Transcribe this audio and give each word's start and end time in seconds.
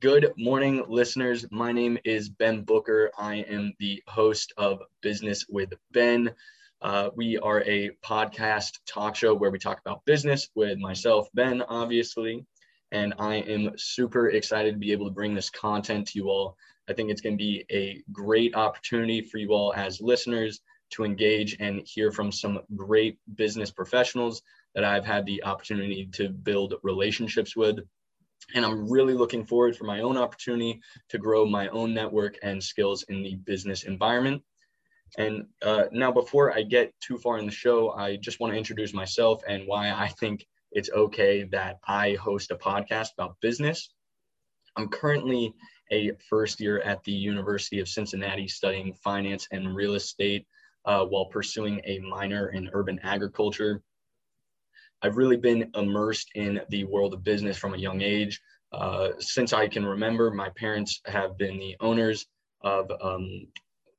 Good 0.00 0.32
morning, 0.36 0.84
listeners. 0.86 1.46
My 1.50 1.72
name 1.72 1.98
is 2.04 2.28
Ben 2.28 2.62
Booker. 2.62 3.10
I 3.18 3.36
am 3.36 3.72
the 3.80 4.00
host 4.06 4.52
of 4.56 4.82
Business 5.00 5.46
with 5.48 5.72
Ben. 5.90 6.34
Uh, 6.80 7.10
we 7.16 7.38
are 7.38 7.62
a 7.62 7.90
podcast 8.04 8.78
talk 8.86 9.16
show 9.16 9.34
where 9.34 9.50
we 9.50 9.58
talk 9.58 9.80
about 9.80 10.04
business 10.04 10.50
with 10.54 10.78
myself, 10.78 11.28
Ben, 11.34 11.62
obviously. 11.62 12.46
And 12.92 13.14
I 13.18 13.36
am 13.36 13.72
super 13.76 14.28
excited 14.28 14.72
to 14.72 14.78
be 14.78 14.92
able 14.92 15.06
to 15.06 15.14
bring 15.14 15.34
this 15.34 15.50
content 15.50 16.06
to 16.08 16.18
you 16.18 16.28
all. 16.28 16.56
I 16.88 16.92
think 16.92 17.10
it's 17.10 17.22
going 17.22 17.36
to 17.36 17.42
be 17.42 17.64
a 17.72 18.02
great 18.12 18.54
opportunity 18.54 19.22
for 19.22 19.38
you 19.38 19.52
all 19.52 19.72
as 19.74 20.00
listeners 20.00 20.60
to 20.90 21.04
engage 21.04 21.56
and 21.58 21.80
hear 21.84 22.12
from 22.12 22.30
some 22.30 22.60
great 22.76 23.18
business 23.34 23.72
professionals 23.72 24.42
that 24.74 24.84
I've 24.84 25.04
had 25.04 25.26
the 25.26 25.42
opportunity 25.42 26.08
to 26.12 26.28
build 26.28 26.74
relationships 26.84 27.56
with. 27.56 27.80
And 28.54 28.64
I'm 28.64 28.90
really 28.90 29.14
looking 29.14 29.44
forward 29.44 29.76
for 29.76 29.84
my 29.84 30.00
own 30.00 30.16
opportunity 30.16 30.80
to 31.10 31.18
grow 31.18 31.44
my 31.44 31.68
own 31.68 31.92
network 31.92 32.38
and 32.42 32.62
skills 32.62 33.04
in 33.08 33.22
the 33.22 33.36
business 33.36 33.84
environment. 33.84 34.42
And 35.16 35.46
uh, 35.62 35.84
now, 35.90 36.12
before 36.12 36.54
I 36.54 36.62
get 36.62 36.92
too 37.00 37.18
far 37.18 37.38
in 37.38 37.46
the 37.46 37.52
show, 37.52 37.92
I 37.92 38.16
just 38.16 38.40
want 38.40 38.52
to 38.52 38.58
introduce 38.58 38.92
myself 38.92 39.42
and 39.48 39.66
why 39.66 39.90
I 39.90 40.08
think 40.08 40.46
it's 40.72 40.90
okay 40.90 41.44
that 41.44 41.78
I 41.86 42.14
host 42.14 42.50
a 42.50 42.56
podcast 42.56 43.14
about 43.14 43.40
business. 43.40 43.90
I'm 44.76 44.88
currently 44.88 45.54
a 45.90 46.12
first 46.28 46.60
year 46.60 46.80
at 46.80 47.02
the 47.04 47.12
University 47.12 47.80
of 47.80 47.88
Cincinnati 47.88 48.46
studying 48.46 48.92
finance 48.92 49.48
and 49.50 49.74
real 49.74 49.94
estate 49.94 50.46
uh, 50.84 51.04
while 51.04 51.26
pursuing 51.26 51.80
a 51.84 51.98
minor 52.00 52.48
in 52.48 52.70
urban 52.72 53.00
agriculture. 53.02 53.82
I've 55.02 55.16
really 55.16 55.36
been 55.36 55.70
immersed 55.74 56.30
in 56.34 56.60
the 56.68 56.84
world 56.84 57.14
of 57.14 57.22
business 57.22 57.56
from 57.56 57.74
a 57.74 57.78
young 57.78 58.00
age. 58.02 58.40
Uh, 58.72 59.10
since 59.18 59.52
I 59.52 59.68
can 59.68 59.84
remember, 59.84 60.30
my 60.30 60.50
parents 60.50 61.00
have 61.06 61.38
been 61.38 61.58
the 61.58 61.76
owners 61.80 62.26
of 62.62 62.90
um, 63.00 63.46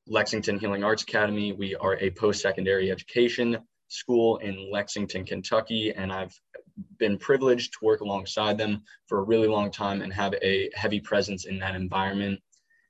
Lexington 0.07 0.59
Healing 0.59 0.83
Arts 0.83 1.03
Academy. 1.03 1.53
We 1.53 1.75
are 1.75 1.97
a 1.97 2.09
post 2.11 2.41
secondary 2.41 2.91
education 2.91 3.57
school 3.87 4.37
in 4.37 4.69
Lexington, 4.71 5.25
Kentucky, 5.25 5.93
and 5.95 6.11
I've 6.11 6.39
been 6.97 7.17
privileged 7.17 7.73
to 7.73 7.85
work 7.85 8.01
alongside 8.01 8.57
them 8.57 8.83
for 9.07 9.19
a 9.19 9.23
really 9.23 9.47
long 9.47 9.71
time 9.71 10.01
and 10.01 10.13
have 10.13 10.33
a 10.41 10.69
heavy 10.73 10.99
presence 10.99 11.45
in 11.45 11.59
that 11.59 11.75
environment. 11.75 12.39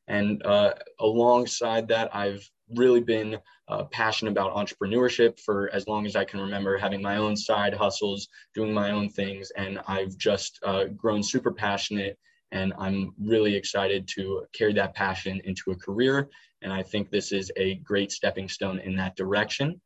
And 0.08 0.44
uh, 0.46 0.74
alongside 1.00 1.88
that, 1.90 2.14
I've 2.16 2.50
really 2.76 3.02
been 3.02 3.38
uh, 3.68 3.84
passionate 3.86 4.32
about 4.32 4.56
entrepreneurship 4.56 5.40
for 5.40 5.70
as 5.74 5.88
long 5.88 6.06
as 6.06 6.16
I 6.16 6.26
can 6.26 6.40
remember, 6.40 6.78
having 6.78 7.02
my 7.02 7.18
own 7.18 7.36
side 7.36 7.74
hustles, 7.74 8.28
doing 8.54 8.74
my 8.74 8.92
own 8.92 9.10
things. 9.10 9.52
And 9.52 9.80
I've 9.88 10.18
just 10.18 10.60
uh, 10.64 10.86
grown 10.86 11.24
super 11.24 11.52
passionate. 11.52 12.18
And 12.52 12.74
I'm 12.80 13.14
really 13.22 13.56
excited 13.56 14.08
to 14.16 14.46
carry 14.54 14.74
that 14.74 14.96
passion 14.96 15.42
into 15.46 15.72
a 15.72 15.76
career. 15.76 16.30
And 16.62 16.74
I 16.74 16.84
think 16.84 17.10
this 17.10 17.32
is 17.32 17.52
a 17.58 17.76
great 17.76 18.12
stepping 18.12 18.50
stone 18.50 18.80
in 18.80 18.96
that 18.98 19.16
direction. 19.16 19.80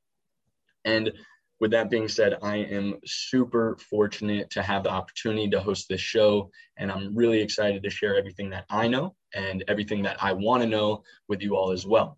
And 0.85 1.11
with 1.59 1.71
that 1.71 1.89
being 1.89 2.07
said, 2.07 2.37
I 2.41 2.57
am 2.57 2.99
super 3.05 3.77
fortunate 3.89 4.49
to 4.51 4.61
have 4.61 4.83
the 4.83 4.89
opportunity 4.89 5.49
to 5.49 5.61
host 5.61 5.87
this 5.87 6.01
show. 6.01 6.49
And 6.77 6.91
I'm 6.91 7.15
really 7.15 7.41
excited 7.41 7.83
to 7.83 7.89
share 7.89 8.17
everything 8.17 8.49
that 8.49 8.65
I 8.69 8.87
know 8.87 9.15
and 9.33 9.63
everything 9.67 10.03
that 10.03 10.21
I 10.21 10.33
want 10.33 10.63
to 10.63 10.67
know 10.67 11.03
with 11.29 11.41
you 11.41 11.55
all 11.55 11.71
as 11.71 11.85
well. 11.85 12.17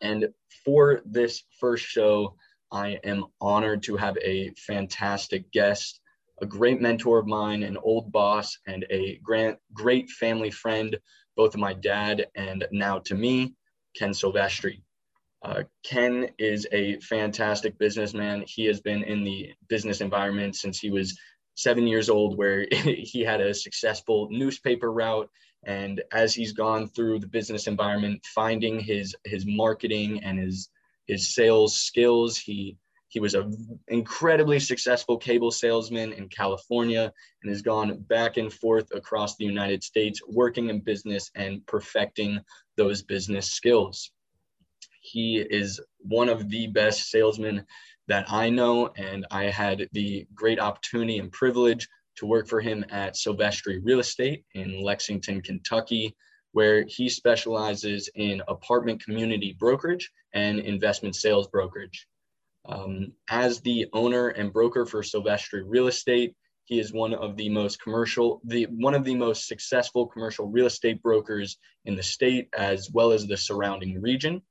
And 0.00 0.28
for 0.64 1.02
this 1.04 1.42
first 1.58 1.84
show, 1.84 2.36
I 2.70 2.98
am 3.04 3.26
honored 3.40 3.82
to 3.84 3.96
have 3.96 4.16
a 4.18 4.50
fantastic 4.56 5.50
guest, 5.52 6.00
a 6.40 6.46
great 6.46 6.80
mentor 6.80 7.18
of 7.18 7.26
mine, 7.26 7.62
an 7.62 7.76
old 7.78 8.12
boss, 8.12 8.58
and 8.66 8.86
a 8.90 9.18
great, 9.18 9.56
great 9.72 10.10
family 10.10 10.50
friend, 10.50 10.96
both 11.36 11.54
of 11.54 11.60
my 11.60 11.72
dad 11.72 12.26
and 12.34 12.66
now 12.70 12.98
to 13.00 13.14
me, 13.14 13.54
Ken 13.96 14.10
Silvestri. 14.10 14.82
Uh, 15.42 15.62
Ken 15.84 16.28
is 16.38 16.66
a 16.72 16.98
fantastic 17.00 17.78
businessman. 17.78 18.44
He 18.46 18.66
has 18.66 18.80
been 18.80 19.04
in 19.04 19.24
the 19.24 19.54
business 19.68 20.00
environment 20.00 20.56
since 20.56 20.78
he 20.80 20.90
was 20.90 21.18
seven 21.56 21.86
years 21.86 22.10
old, 22.10 22.36
where 22.36 22.66
he 22.70 23.20
had 23.20 23.40
a 23.40 23.54
successful 23.54 24.28
newspaper 24.30 24.92
route 24.92 25.30
and 25.64 26.02
as 26.12 26.34
he's 26.34 26.52
gone 26.52 26.88
through 26.88 27.18
the 27.18 27.26
business 27.26 27.66
environment 27.66 28.24
finding 28.34 28.78
his 28.78 29.14
his 29.24 29.44
marketing 29.46 30.22
and 30.22 30.38
his 30.38 30.68
his 31.06 31.34
sales 31.34 31.80
skills 31.80 32.36
he 32.36 32.76
he 33.08 33.20
was 33.20 33.34
an 33.34 33.80
incredibly 33.88 34.60
successful 34.60 35.16
cable 35.16 35.50
salesman 35.50 36.12
in 36.12 36.28
California 36.28 37.10
and 37.42 37.50
has 37.50 37.62
gone 37.62 37.96
back 38.02 38.36
and 38.36 38.52
forth 38.52 38.94
across 38.94 39.36
the 39.36 39.46
United 39.46 39.82
States 39.82 40.20
working 40.28 40.68
in 40.68 40.80
business 40.80 41.30
and 41.34 41.66
perfecting 41.66 42.38
those 42.76 43.02
business 43.02 43.50
skills. 43.50 44.10
He 45.00 45.38
is 45.38 45.80
one 46.00 46.28
of 46.28 46.50
the 46.50 46.66
best 46.66 47.10
salesmen 47.10 47.64
that 48.08 48.30
I 48.30 48.50
know, 48.50 48.90
and 48.96 49.26
I 49.30 49.44
had 49.44 49.88
the 49.92 50.26
great 50.34 50.60
opportunity 50.60 51.18
and 51.18 51.32
privilege 51.32 51.88
to 52.18 52.26
work 52.26 52.46
for 52.48 52.60
him 52.60 52.84
at 52.90 53.14
Silvestri 53.14 53.80
Real 53.82 54.00
Estate 54.00 54.44
in 54.54 54.82
Lexington, 54.82 55.40
Kentucky, 55.40 56.14
where 56.52 56.84
he 56.86 57.08
specializes 57.08 58.08
in 58.14 58.42
apartment 58.48 59.04
community 59.04 59.56
brokerage 59.58 60.10
and 60.34 60.58
investment 60.58 61.14
sales 61.14 61.48
brokerage. 61.48 62.06
Um, 62.66 63.12
as 63.30 63.60
the 63.60 63.86
owner 63.92 64.28
and 64.28 64.52
broker 64.52 64.84
for 64.84 65.02
Silvestri 65.02 65.62
Real 65.64 65.88
Estate, 65.88 66.34
he 66.64 66.78
is 66.78 66.92
one 66.92 67.14
of 67.14 67.36
the 67.36 67.48
most 67.48 67.80
commercial, 67.80 68.42
the 68.44 68.64
one 68.64 68.94
of 68.94 69.02
the 69.04 69.14
most 69.14 69.48
successful 69.48 70.06
commercial 70.06 70.46
real 70.46 70.66
estate 70.66 71.02
brokers 71.02 71.56
in 71.86 71.96
the 71.96 72.02
state, 72.02 72.48
as 72.56 72.90
well 72.92 73.10
as 73.10 73.26
the 73.26 73.38
surrounding 73.38 74.02
region. 74.02 74.42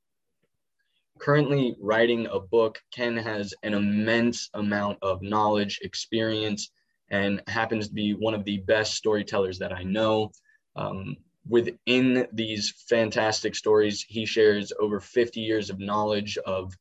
Currently 1.19 1.75
writing 1.79 2.25
a 2.31 2.39
book, 2.39 2.81
Ken 2.91 3.17
has 3.17 3.53
an 3.61 3.75
immense 3.75 4.49
amount 4.55 4.97
of 5.03 5.22
knowledge, 5.22 5.79
experience, 5.84 6.72
and 7.09 7.41
happens 7.47 7.88
to 7.88 7.94
be 7.94 8.13
one 8.13 8.34
of 8.34 8.44
the 8.44 8.57
best 8.59 8.95
storytellers 8.95 9.59
that 9.59 9.73
I 9.73 9.84
know. 9.84 10.31
Um, 10.75 11.18
within 11.47 12.28
these 12.34 12.73
fantastic 12.90 13.56
stories, 13.56 14.06
he 14.07 14.25
shares 14.25 14.73
over 14.79 15.00
50 15.00 15.40
years 15.40 15.69
of 15.69 15.79
knowledge 15.79 16.38
of 16.46 16.73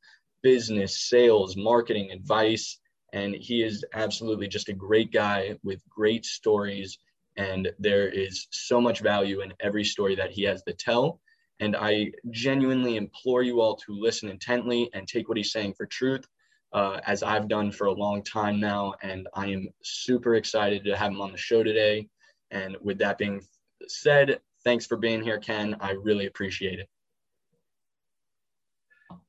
business, 0.42 1.08
sales, 1.08 1.56
marketing, 1.56 2.10
advice, 2.10 2.78
and 3.12 3.34
he 3.34 3.62
is 3.62 3.84
absolutely 3.94 4.48
just 4.48 4.68
a 4.68 4.72
great 4.72 5.12
guy 5.12 5.56
with 5.62 5.80
great 5.88 6.24
stories. 6.24 6.98
And 7.36 7.70
there 7.78 8.08
is 8.08 8.48
so 8.50 8.80
much 8.80 9.00
value 9.00 9.42
in 9.42 9.52
every 9.60 9.84
story 9.84 10.16
that 10.16 10.30
he 10.30 10.42
has 10.44 10.62
to 10.64 10.72
tell. 10.72 11.20
And 11.60 11.76
I 11.76 12.12
genuinely 12.30 12.96
implore 12.96 13.42
you 13.42 13.60
all 13.60 13.76
to 13.76 13.98
listen 13.98 14.28
intently 14.28 14.90
and 14.92 15.06
take 15.06 15.28
what 15.28 15.38
he's 15.38 15.52
saying 15.52 15.74
for 15.74 15.86
truth 15.86 16.26
uh, 16.72 17.00
as 17.06 17.22
I've 17.22 17.48
done 17.48 17.70
for 17.70 17.86
a 17.86 17.92
long 17.92 18.22
time 18.22 18.60
now. 18.60 18.94
And 19.02 19.28
I 19.34 19.46
am 19.46 19.68
super 19.82 20.34
excited 20.34 20.84
to 20.84 20.96
have 20.96 21.12
him 21.12 21.20
on 21.20 21.32
the 21.32 21.38
show 21.38 21.62
today. 21.62 22.08
And 22.50 22.76
with 22.80 22.98
that 22.98 23.18
being 23.18 23.42
said, 23.88 24.40
thanks 24.64 24.86
for 24.86 24.96
being 24.96 25.22
here, 25.22 25.38
Ken. 25.38 25.76
I 25.80 25.92
really 25.92 26.26
appreciate 26.26 26.80
it. 26.80 26.88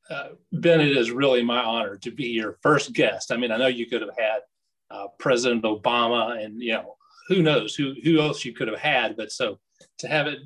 Uh, 0.09 0.29
ben, 0.53 0.79
it 0.79 0.95
is 0.95 1.11
really 1.11 1.43
my 1.43 1.61
honor 1.61 1.97
to 1.97 2.11
be 2.11 2.27
your 2.27 2.57
first 2.61 2.93
guest. 2.93 3.31
I 3.31 3.37
mean, 3.37 3.51
I 3.51 3.57
know 3.57 3.67
you 3.67 3.87
could 3.87 4.01
have 4.01 4.17
had 4.17 4.39
uh, 4.89 5.07
President 5.19 5.63
Obama 5.63 6.43
and, 6.43 6.61
you 6.61 6.73
know, 6.73 6.95
who 7.27 7.41
knows 7.41 7.75
who, 7.75 7.93
who 8.03 8.21
else 8.21 8.45
you 8.45 8.53
could 8.53 8.69
have 8.69 8.79
had, 8.79 9.17
but 9.17 9.33
so 9.33 9.59
to 9.99 10.07
have 10.07 10.27
it 10.27 10.39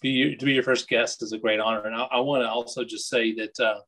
be 0.00 0.36
to 0.36 0.44
be 0.44 0.52
your 0.52 0.62
first 0.62 0.88
guest 0.88 1.22
is 1.22 1.32
a 1.32 1.38
great 1.38 1.60
honor. 1.60 1.86
And 1.86 1.94
I, 1.94 2.02
I 2.04 2.20
want 2.20 2.42
to 2.42 2.50
also 2.50 2.84
just 2.84 3.08
say 3.08 3.34
that 3.34 3.58
uh, 3.60 3.80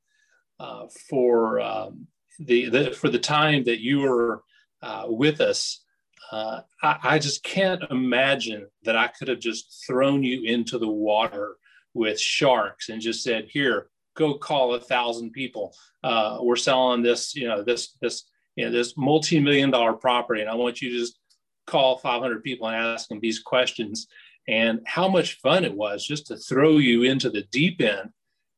uh 0.63 0.87
for 1.09 1.61
um, 1.61 2.07
the, 2.41 2.69
the 2.71 2.91
for 2.93 3.09
the 3.09 3.19
time 3.19 3.65
that 3.65 3.81
you 3.81 4.01
were 4.01 4.43
uh, 4.83 5.05
with 5.07 5.41
us, 5.41 5.85
uh, 6.33 6.61
I, 6.83 6.99
I, 7.03 7.19
just 7.19 7.43
can't 7.43 7.83
imagine 7.91 8.67
that 8.85 8.97
I 8.97 9.09
could 9.09 9.29
have 9.29 9.41
just 9.41 9.85
thrown 9.87 10.23
you 10.23 10.45
into 10.45 10.79
the 10.79 10.89
water 10.89 11.57
with 11.93 12.19
sharks 12.19 12.89
and 12.89 13.01
just 13.01 13.23
said, 13.23 13.49
"Here, 13.51 13.89
go 14.17 14.35
call 14.35 14.75
a 14.75 14.81
thousand 14.81 15.33
people. 15.33 15.75
Uh, 16.03 16.39
we're 16.41 16.57
selling 16.57 17.03
this, 17.03 17.35
you 17.35 17.47
know, 17.47 17.63
this 17.63 17.97
this 18.01 18.25
you 18.57 18.65
know 18.65 18.71
this 18.71 18.97
multi-million 18.97 19.71
dollar 19.71 19.93
property, 19.93 20.41
and 20.41 20.51
I 20.51 20.55
want 20.55 20.81
you 20.81 20.91
to 20.91 20.99
just 20.99 21.19
call 21.67 21.99
500 21.99 22.43
people 22.43 22.69
and 22.69 22.77
ask 22.77 23.09
them 23.09 23.21
these 23.21 23.41
questions." 23.41 24.07
And 24.49 24.81
how 24.87 25.07
much 25.07 25.39
fun 25.41 25.65
it 25.65 25.75
was 25.75 26.05
just 26.05 26.27
to 26.29 26.37
throw 26.37 26.79
you 26.79 27.03
into 27.03 27.29
the 27.29 27.43
deep 27.53 27.81
end, 27.83 28.11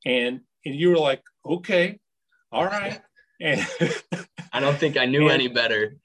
and 0.07 0.41
and 0.65 0.75
you 0.75 0.91
were 0.91 0.99
like, 0.99 1.23
"Okay, 1.45 1.99
all 2.53 2.67
right." 2.67 3.01
And 3.43 3.67
I 4.53 4.61
don't 4.61 4.79
think 4.79 4.97
I 4.97 5.05
knew 5.05 5.23
and, 5.29 5.33
any 5.33 5.49
better. 5.49 5.97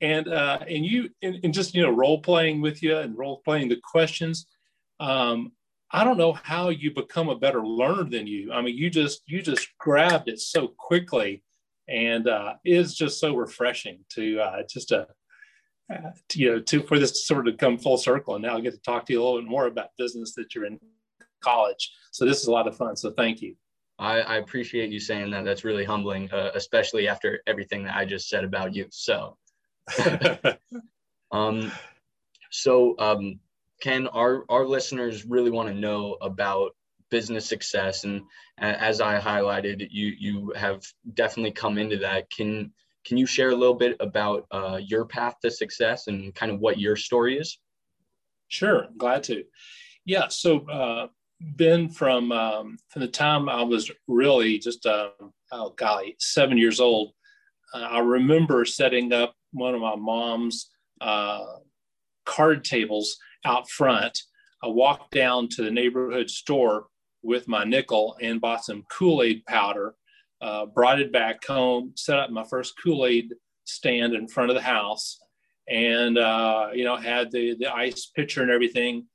And 0.00 0.28
uh, 0.28 0.58
and 0.68 0.84
you 0.84 1.08
and, 1.22 1.40
and, 1.42 1.54
just 1.54 1.74
you 1.74 1.82
know 1.82 1.90
role 1.90 2.20
playing 2.20 2.60
with 2.60 2.82
you 2.82 2.98
and 2.98 3.16
role 3.16 3.40
playing 3.44 3.68
the 3.68 3.80
questions. 3.82 4.46
Um, 5.00 5.52
I 5.90 6.04
don't 6.04 6.18
know 6.18 6.32
how 6.32 6.68
you 6.68 6.92
become 6.92 7.28
a 7.28 7.38
better 7.38 7.66
learner 7.66 8.04
than 8.04 8.26
you. 8.26 8.52
I 8.52 8.60
mean, 8.60 8.76
you 8.76 8.90
just 8.90 9.22
you 9.26 9.40
just 9.40 9.68
grabbed 9.78 10.28
it 10.28 10.40
so 10.40 10.68
quickly, 10.68 11.42
and 11.88 12.28
uh, 12.28 12.54
it's 12.64 12.94
just 12.94 13.18
so 13.18 13.34
refreshing 13.34 14.04
to 14.10 14.40
uh, 14.40 14.62
just 14.68 14.88
to 14.88 15.06
uh, 15.92 16.10
you 16.34 16.50
know, 16.52 16.60
to 16.60 16.82
for 16.82 16.98
this 16.98 17.12
to 17.12 17.18
sort 17.18 17.48
of 17.48 17.56
come 17.56 17.78
full 17.78 17.96
circle, 17.96 18.34
and 18.34 18.42
now 18.42 18.56
I 18.56 18.60
get 18.60 18.74
to 18.74 18.80
talk 18.80 19.06
to 19.06 19.12
you 19.12 19.22
a 19.22 19.24
little 19.24 19.40
bit 19.40 19.48
more 19.48 19.66
about 19.66 19.90
business 19.96 20.34
that 20.34 20.54
you're 20.54 20.66
in 20.66 20.78
college. 21.40 21.92
So 22.10 22.24
this 22.24 22.40
is 22.40 22.46
a 22.46 22.52
lot 22.52 22.66
of 22.66 22.76
fun. 22.76 22.96
So 22.96 23.10
thank 23.10 23.40
you. 23.40 23.54
I, 23.98 24.20
I 24.20 24.36
appreciate 24.36 24.90
you 24.90 25.00
saying 25.00 25.30
that. 25.30 25.44
That's 25.44 25.64
really 25.64 25.84
humbling, 25.84 26.30
uh, 26.32 26.50
especially 26.54 27.08
after 27.08 27.40
everything 27.46 27.84
that 27.84 27.96
I 27.96 28.04
just 28.04 28.28
said 28.28 28.44
about 28.44 28.74
you. 28.74 28.86
So, 28.90 29.36
um, 31.32 31.70
so 32.50 32.96
um, 32.98 33.38
Ken, 33.80 34.08
our 34.08 34.44
our 34.48 34.66
listeners 34.66 35.24
really 35.24 35.50
want 35.50 35.68
to 35.68 35.74
know 35.74 36.16
about 36.20 36.74
business 37.10 37.46
success, 37.46 38.04
and 38.04 38.22
as 38.58 39.00
I 39.00 39.20
highlighted, 39.20 39.86
you 39.90 40.12
you 40.18 40.52
have 40.56 40.84
definitely 41.14 41.52
come 41.52 41.78
into 41.78 41.98
that. 41.98 42.30
Can 42.30 42.72
can 43.04 43.16
you 43.16 43.26
share 43.26 43.50
a 43.50 43.56
little 43.56 43.74
bit 43.74 43.96
about 44.00 44.46
uh, 44.50 44.80
your 44.82 45.04
path 45.04 45.36
to 45.42 45.50
success 45.50 46.06
and 46.06 46.34
kind 46.34 46.50
of 46.50 46.60
what 46.60 46.78
your 46.78 46.96
story 46.96 47.38
is? 47.38 47.58
Sure, 48.48 48.88
glad 48.96 49.24
to. 49.24 49.44
Yeah, 50.04 50.28
so 50.28 50.68
uh, 50.68 51.08
Ben, 51.56 51.88
from 51.88 52.32
um, 52.32 52.78
from 52.88 53.02
the 53.02 53.08
time 53.08 53.48
I 53.48 53.62
was 53.62 53.90
really 54.08 54.58
just 54.58 54.86
uh, 54.86 55.10
oh 55.52 55.70
golly 55.76 56.16
seven 56.18 56.58
years 56.58 56.80
old, 56.80 57.12
uh, 57.74 57.78
I 57.78 57.98
remember 58.00 58.64
setting 58.64 59.12
up 59.12 59.34
one 59.52 59.74
of 59.74 59.80
my 59.80 59.96
mom's 59.96 60.70
uh, 61.00 61.44
card 62.24 62.64
tables 62.64 63.16
out 63.44 63.68
front. 63.68 64.18
I 64.62 64.68
walked 64.68 65.12
down 65.12 65.48
to 65.50 65.62
the 65.62 65.70
neighborhood 65.70 66.30
store 66.30 66.86
with 67.22 67.48
my 67.48 67.64
nickel 67.64 68.16
and 68.20 68.40
bought 68.40 68.64
some 68.64 68.84
Kool 68.90 69.22
Aid 69.22 69.44
powder 69.46 69.94
uh, 70.44 70.66
brought 70.66 71.00
it 71.00 71.10
back 71.10 71.44
home, 71.46 71.92
set 71.96 72.18
up 72.18 72.30
my 72.30 72.44
first 72.44 72.74
Kool 72.82 73.06
Aid 73.06 73.32
stand 73.64 74.12
in 74.12 74.28
front 74.28 74.50
of 74.50 74.54
the 74.54 74.62
house, 74.62 75.18
and 75.68 76.18
uh, 76.18 76.68
you 76.74 76.84
know 76.84 76.96
had 76.96 77.32
the 77.32 77.56
the 77.58 77.74
ice 77.74 78.10
pitcher 78.14 78.42
and 78.42 78.50
everything. 78.50 79.06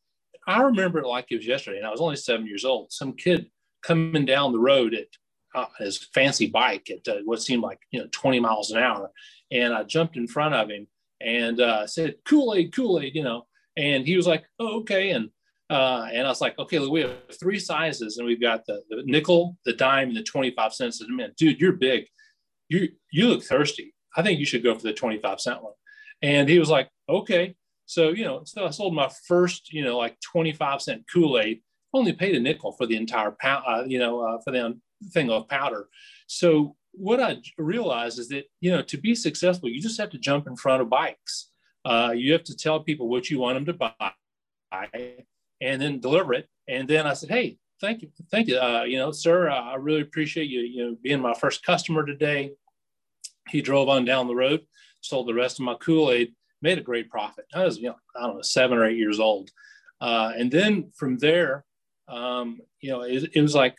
I 0.50 0.64
remember 0.64 0.98
it 0.98 1.06
like 1.06 1.28
it 1.30 1.38
was 1.38 1.48
yesterday, 1.48 1.78
and 1.78 1.86
I 1.86 1.92
was 1.92 2.02
only 2.02 2.16
seven 2.16 2.48
years 2.48 2.66
old. 2.66 2.92
Some 2.92 3.14
kid 3.14 3.50
coming 3.84 4.26
down 4.26 4.52
the 4.52 4.60
road 4.60 4.96
at 4.96 5.08
uh, 5.54 5.68
his 5.78 6.08
fancy 6.14 6.48
bike 6.48 6.90
at 6.90 7.08
uh, 7.08 7.20
what 7.24 7.42
seemed 7.42 7.62
like 7.62 7.80
you 7.92 8.00
know 8.00 8.08
20 8.12 8.40
miles 8.40 8.72
an 8.72 8.80
hour, 8.80 9.12
and 9.52 9.74
I 9.74 9.84
jumped 9.84 10.18
in 10.18 10.28
front 10.28 10.56
of 10.56 10.70
him 10.70 10.88
and 11.22 11.62
uh, 11.62 11.86
said 11.86 12.16
Kool 12.26 12.56
Aid, 12.56 12.74
Kool 12.74 13.00
Aid, 13.00 13.16
you 13.16 13.24
know, 13.24 13.46
and 13.78 14.08
he 14.08 14.18
was 14.18 14.26
like, 14.26 14.44
"Oh, 14.60 14.80
okay," 14.80 15.12
and 15.12 15.30
uh, 15.70 16.08
and 16.12 16.26
I 16.26 16.30
was 16.30 16.42
like, 16.42 16.58
okay, 16.58 16.80
look, 16.80 16.92
we 16.92 17.02
have 17.02 17.16
three 17.40 17.60
sizes, 17.60 18.18
and 18.18 18.26
we've 18.26 18.42
got 18.42 18.66
the, 18.66 18.82
the 18.90 19.04
nickel, 19.06 19.56
the 19.66 19.74
dime, 19.74 20.08
and 20.08 20.18
the 20.18 20.24
25 20.24 20.74
cents. 20.74 21.00
And 21.00 21.16
man, 21.16 21.34
dude, 21.38 21.62
you're 21.62 21.74
big. 21.74 22.06
You 22.70 22.90
you 23.12 23.28
look 23.28 23.44
thirsty. 23.44 23.94
I 24.18 24.24
think 24.24 24.40
you 24.40 24.46
should 24.46 24.64
go 24.64 24.74
for 24.74 24.82
the 24.82 24.94
25 24.94 25.40
cent 25.40 25.64
one. 25.64 25.74
And 26.24 26.50
he 26.50 26.58
was 26.58 26.70
like, 26.70 26.90
okay. 27.08 27.56
So, 27.90 28.10
you 28.10 28.24
know, 28.24 28.44
so 28.46 28.68
I 28.68 28.70
sold 28.70 28.94
my 28.94 29.10
first, 29.26 29.74
you 29.74 29.84
know, 29.84 29.98
like 29.98 30.16
25 30.22 30.80
cent 30.80 31.06
Kool-Aid, 31.12 31.60
only 31.92 32.14
paid 32.14 32.36
a 32.36 32.40
nickel 32.40 32.72
for 32.74 32.86
the 32.86 32.96
entire 32.96 33.32
pound, 33.32 33.64
uh, 33.68 33.84
you 33.88 33.98
know, 33.98 34.22
uh, 34.22 34.40
for 34.44 34.52
the 34.52 34.78
thing 35.06 35.32
of 35.32 35.50
powder. 35.50 35.88
So 36.28 36.76
what 36.92 37.20
I 37.20 37.38
realized 37.58 38.20
is 38.20 38.30
that, 38.30 38.44
you 38.62 38.70
know, 38.70 38.84
to 38.84 38.98
be 38.98 39.16
successful, 39.16 39.70
you 39.70 39.82
just 39.82 40.00
have 40.00 40.12
to 40.12 40.20
jump 40.20 40.46
in 40.46 40.56
front 40.56 40.84
of 40.84 40.90
bikes. 40.92 41.50
Uh, 41.84 42.14
you 42.16 42.32
have 42.34 42.44
to 42.44 42.56
tell 42.56 42.80
people 42.80 43.10
what 43.10 43.32
you 43.32 43.40
want 43.40 43.56
them 43.56 43.66
to 43.66 43.74
buy 43.74 45.26
and 45.60 45.82
then 45.82 46.00
deliver 46.00 46.36
it. 46.36 46.48
And 46.68 46.88
then 46.88 47.08
I 47.08 47.14
said, 47.14 47.32
hey, 47.32 47.58
thank 47.82 48.04
you, 48.04 48.12
thank 48.30 48.50
you, 48.50 48.60
uh, 48.60 48.84
you 48.84 49.00
know, 49.00 49.12
sir, 49.12 49.50
I 49.50 49.74
really 49.78 50.02
appreciate 50.02 50.48
you, 50.48 50.60
you 50.60 50.86
know, 50.86 50.98
being 51.02 51.22
my 51.22 51.34
first 51.34 51.66
customer 51.66 52.06
today. 52.06 52.52
He 53.48 53.64
drove 53.64 53.90
on 53.90 54.06
down 54.06 54.28
the 54.28 54.36
road, 54.36 54.62
sold 55.02 55.28
the 55.28 55.34
rest 55.34 55.58
of 55.58 55.66
my 55.66 55.74
Kool 55.74 56.12
Aid, 56.12 56.36
made 56.62 56.78
a 56.78 56.82
great 56.82 57.10
profit. 57.10 57.46
I 57.54 57.64
was, 57.64 57.78
you 57.78 57.90
know, 57.90 57.96
I 58.16 58.28
don't 58.28 58.36
know, 58.36 58.42
seven 58.42 58.78
or 58.78 58.86
eight 58.86 58.98
years 58.98 59.20
old, 59.20 59.50
uh, 60.02 60.34
and 60.38 60.52
then 60.52 60.92
from 60.96 61.18
there, 61.18 61.66
um, 62.08 62.60
you 62.82 62.92
know, 62.92 63.02
it, 63.02 63.32
it 63.34 63.42
was 63.42 63.56
like 63.56 63.76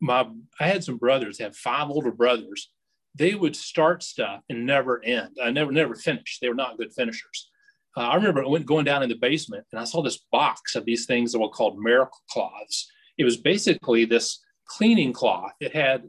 my 0.00 0.26
I 0.60 0.66
had 0.66 0.84
some 0.84 0.98
brothers, 0.98 1.40
I 1.40 1.44
had 1.44 1.56
five 1.56 1.90
older 1.90 2.12
brothers. 2.12 2.70
They 3.16 3.36
would 3.36 3.54
start 3.54 4.02
stuff 4.02 4.42
and 4.48 4.66
never 4.66 5.02
end. 5.04 5.36
I 5.40 5.50
never 5.50 5.70
never 5.70 5.94
finished. 5.94 6.40
They 6.40 6.48
were 6.48 6.54
not 6.54 6.78
good 6.78 6.92
finishers 6.92 7.48
uh, 7.96 8.00
I 8.00 8.16
remember 8.16 8.44
I 8.44 8.48
went 8.48 8.66
going 8.66 8.84
down 8.84 9.02
in 9.02 9.08
the 9.08 9.16
basement 9.16 9.66
and 9.72 9.80
I 9.80 9.84
saw 9.84 10.02
this 10.02 10.24
box 10.32 10.74
of 10.74 10.84
these 10.84 11.06
things 11.06 11.32
that 11.32 11.38
were 11.38 11.48
called 11.48 11.78
miracle 11.78 12.18
cloths. 12.28 12.90
It 13.18 13.24
was 13.24 13.36
basically 13.36 14.04
this 14.04 14.40
cleaning 14.66 15.12
cloth. 15.12 15.52
It 15.60 15.74
had 15.74 16.08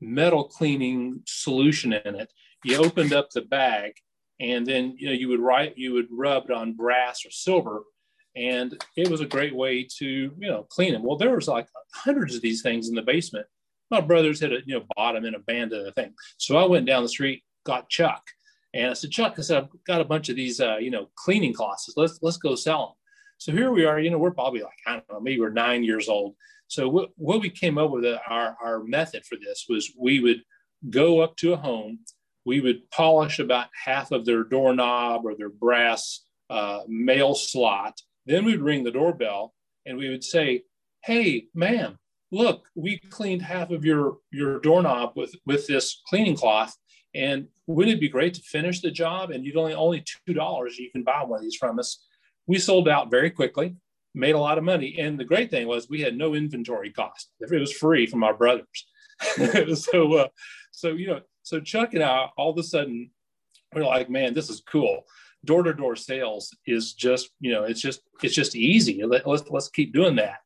metal 0.00 0.44
cleaning 0.44 1.22
solution 1.26 1.92
in 1.92 2.14
it. 2.14 2.32
You 2.64 2.78
opened 2.78 3.12
up 3.12 3.30
the 3.30 3.42
bag 3.42 3.92
and 4.40 4.66
then 4.66 4.94
you 4.98 5.06
know 5.06 5.12
you 5.12 5.28
would 5.28 5.40
write 5.40 5.76
you 5.76 5.92
would 5.92 6.08
rub 6.10 6.44
it 6.44 6.50
on 6.50 6.72
brass 6.72 7.24
or 7.24 7.30
silver 7.30 7.82
and 8.36 8.82
it 8.96 9.08
was 9.08 9.20
a 9.20 9.26
great 9.26 9.54
way 9.54 9.86
to 9.98 10.06
you 10.06 10.48
know 10.48 10.66
clean 10.70 10.92
them 10.92 11.02
well 11.02 11.16
there 11.16 11.34
was 11.34 11.48
like 11.48 11.66
hundreds 11.94 12.34
of 12.34 12.42
these 12.42 12.62
things 12.62 12.88
in 12.88 12.94
the 12.94 13.02
basement 13.02 13.46
my 13.90 14.00
brothers 14.00 14.40
had 14.40 14.52
a, 14.52 14.58
you 14.66 14.74
know 14.74 14.84
bought 14.96 15.14
them 15.14 15.24
and 15.24 15.36
abandoned 15.36 15.86
the 15.86 15.92
thing 15.92 16.12
so 16.38 16.56
i 16.56 16.64
went 16.64 16.86
down 16.86 17.02
the 17.02 17.08
street 17.08 17.42
got 17.64 17.88
chuck 17.88 18.22
and 18.72 18.90
I 18.90 18.92
said, 18.94 19.10
Chuck, 19.10 19.34
I 19.36 19.42
said, 19.42 19.64
I've 19.64 19.84
got 19.84 20.00
a 20.00 20.04
bunch 20.04 20.28
of 20.28 20.36
these, 20.36 20.60
uh, 20.60 20.76
you 20.76 20.90
know, 20.90 21.08
cleaning 21.16 21.52
classes. 21.52 21.94
Let's 21.96 22.18
let's 22.22 22.36
go 22.36 22.54
sell 22.54 22.86
them. 22.86 22.94
So 23.38 23.52
here 23.52 23.72
we 23.72 23.84
are. 23.84 23.98
You 23.98 24.10
know, 24.10 24.18
we're 24.18 24.30
probably 24.30 24.62
like 24.62 24.78
I 24.86 24.92
don't 24.92 25.10
know, 25.10 25.20
maybe 25.20 25.40
we're 25.40 25.50
nine 25.50 25.82
years 25.82 26.08
old. 26.08 26.34
So 26.68 26.88
what, 26.88 27.10
what 27.16 27.40
we 27.40 27.50
came 27.50 27.78
up 27.78 27.90
with 27.90 28.04
uh, 28.04 28.18
our 28.28 28.56
our 28.62 28.84
method 28.84 29.24
for 29.24 29.36
this 29.42 29.66
was 29.68 29.92
we 29.98 30.20
would 30.20 30.42
go 30.88 31.20
up 31.20 31.36
to 31.38 31.52
a 31.52 31.56
home, 31.56 31.98
we 32.50 32.60
would 32.60 32.90
polish 32.90 33.38
about 33.38 33.68
half 33.72 34.10
of 34.10 34.24
their 34.24 34.42
doorknob 34.42 35.24
or 35.24 35.36
their 35.36 35.48
brass 35.48 36.26
uh, 36.50 36.80
mail 36.88 37.32
slot. 37.32 38.00
Then 38.26 38.44
we'd 38.44 38.60
ring 38.60 38.82
the 38.82 38.90
doorbell 38.90 39.54
and 39.86 39.96
we 39.96 40.08
would 40.08 40.24
say, 40.24 40.64
"Hey, 41.04 41.46
ma'am, 41.54 41.96
look, 42.32 42.66
we 42.74 42.98
cleaned 43.08 43.42
half 43.42 43.70
of 43.70 43.84
your 43.84 44.18
your 44.32 44.58
doorknob 44.58 45.12
with 45.14 45.32
with 45.46 45.68
this 45.68 46.02
cleaning 46.08 46.34
cloth." 46.34 46.76
And 47.14 47.46
wouldn't 47.68 47.96
it 47.96 48.00
be 48.00 48.08
great 48.08 48.34
to 48.34 48.42
finish 48.42 48.80
the 48.80 48.90
job? 48.90 49.30
And 49.30 49.44
you'd 49.44 49.56
only 49.56 49.74
only 49.74 50.04
two 50.26 50.34
dollars 50.34 50.76
you 50.76 50.90
can 50.90 51.04
buy 51.04 51.22
one 51.22 51.38
of 51.38 51.44
these 51.44 51.54
from 51.54 51.78
us. 51.78 52.04
We 52.48 52.58
sold 52.58 52.88
out 52.88 53.12
very 53.12 53.30
quickly, 53.30 53.76
made 54.12 54.34
a 54.34 54.40
lot 54.40 54.58
of 54.58 54.64
money. 54.64 54.96
And 54.98 55.20
the 55.20 55.30
great 55.32 55.52
thing 55.52 55.68
was 55.68 55.88
we 55.88 56.00
had 56.00 56.16
no 56.16 56.34
inventory 56.34 56.90
cost. 56.90 57.30
It 57.38 57.60
was 57.60 57.72
free 57.72 58.06
from 58.06 58.24
our 58.24 58.34
brothers. 58.34 58.86
so 59.76 60.14
uh, 60.14 60.28
so 60.72 60.88
you 60.88 61.06
know, 61.06 61.20
so 61.42 61.60
Chuck 61.60 61.94
and 61.94 62.02
I 62.02 62.28
all 62.36 62.50
of 62.50 62.58
a 62.58 62.62
sudden 62.62 63.10
we're 63.74 63.84
like, 63.84 64.10
man, 64.10 64.34
this 64.34 64.50
is 64.50 64.62
cool. 64.66 65.04
Door 65.44 65.64
to 65.64 65.74
door 65.74 65.96
sales 65.96 66.54
is 66.66 66.92
just, 66.92 67.30
you 67.40 67.52
know, 67.52 67.64
it's 67.64 67.80
just 67.80 68.02
it's 68.22 68.34
just 68.34 68.54
easy. 68.54 69.02
Let, 69.04 69.26
us 69.26 69.44
let's 69.48 69.68
keep 69.68 69.92
doing 69.92 70.16
that. 70.16 70.38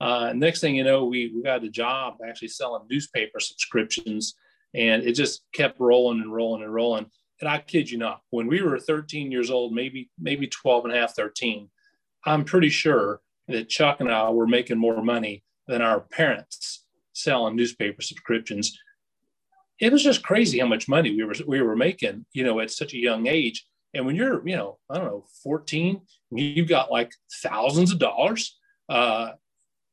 Uh, 0.00 0.32
next 0.34 0.60
thing 0.60 0.76
you 0.76 0.84
know, 0.84 1.04
we 1.06 1.32
we 1.34 1.42
got 1.42 1.64
a 1.64 1.70
job 1.70 2.18
actually 2.26 2.48
selling 2.48 2.86
newspaper 2.88 3.40
subscriptions 3.40 4.34
and 4.74 5.02
it 5.02 5.12
just 5.12 5.42
kept 5.52 5.80
rolling 5.80 6.20
and 6.20 6.32
rolling 6.32 6.62
and 6.62 6.72
rolling. 6.72 7.06
And 7.40 7.48
I 7.48 7.58
kid 7.58 7.90
you 7.90 7.98
not, 7.98 8.20
when 8.30 8.46
we 8.46 8.62
were 8.62 8.78
13 8.78 9.30
years 9.30 9.50
old, 9.50 9.72
maybe 9.72 10.10
maybe 10.18 10.46
12 10.46 10.86
and 10.86 10.94
a 10.94 10.98
half, 10.98 11.14
13, 11.14 11.68
I'm 12.24 12.44
pretty 12.44 12.70
sure 12.70 13.20
that 13.48 13.68
Chuck 13.68 14.00
and 14.00 14.10
I 14.10 14.30
were 14.30 14.46
making 14.46 14.78
more 14.78 15.02
money 15.02 15.44
than 15.66 15.82
our 15.82 16.00
parents 16.00 16.84
selling 17.12 17.56
newspaper 17.56 18.02
subscriptions. 18.02 18.78
It 19.80 19.92
was 19.92 20.02
just 20.02 20.22
crazy 20.22 20.58
how 20.58 20.66
much 20.66 20.88
money 20.88 21.10
we 21.10 21.24
were 21.24 21.34
we 21.46 21.60
were 21.60 21.76
making, 21.76 22.26
you 22.32 22.44
know, 22.44 22.60
at 22.60 22.70
such 22.70 22.94
a 22.94 22.98
young 22.98 23.26
age. 23.26 23.66
And 23.94 24.06
when 24.06 24.16
you're, 24.16 24.46
you 24.46 24.56
know, 24.56 24.78
I 24.90 24.96
don't 24.96 25.06
know, 25.06 25.24
14, 25.42 26.00
you've 26.30 26.68
got 26.68 26.90
like 26.90 27.12
thousands 27.42 27.92
of 27.92 27.98
dollars. 27.98 28.58
Uh, 28.88 29.32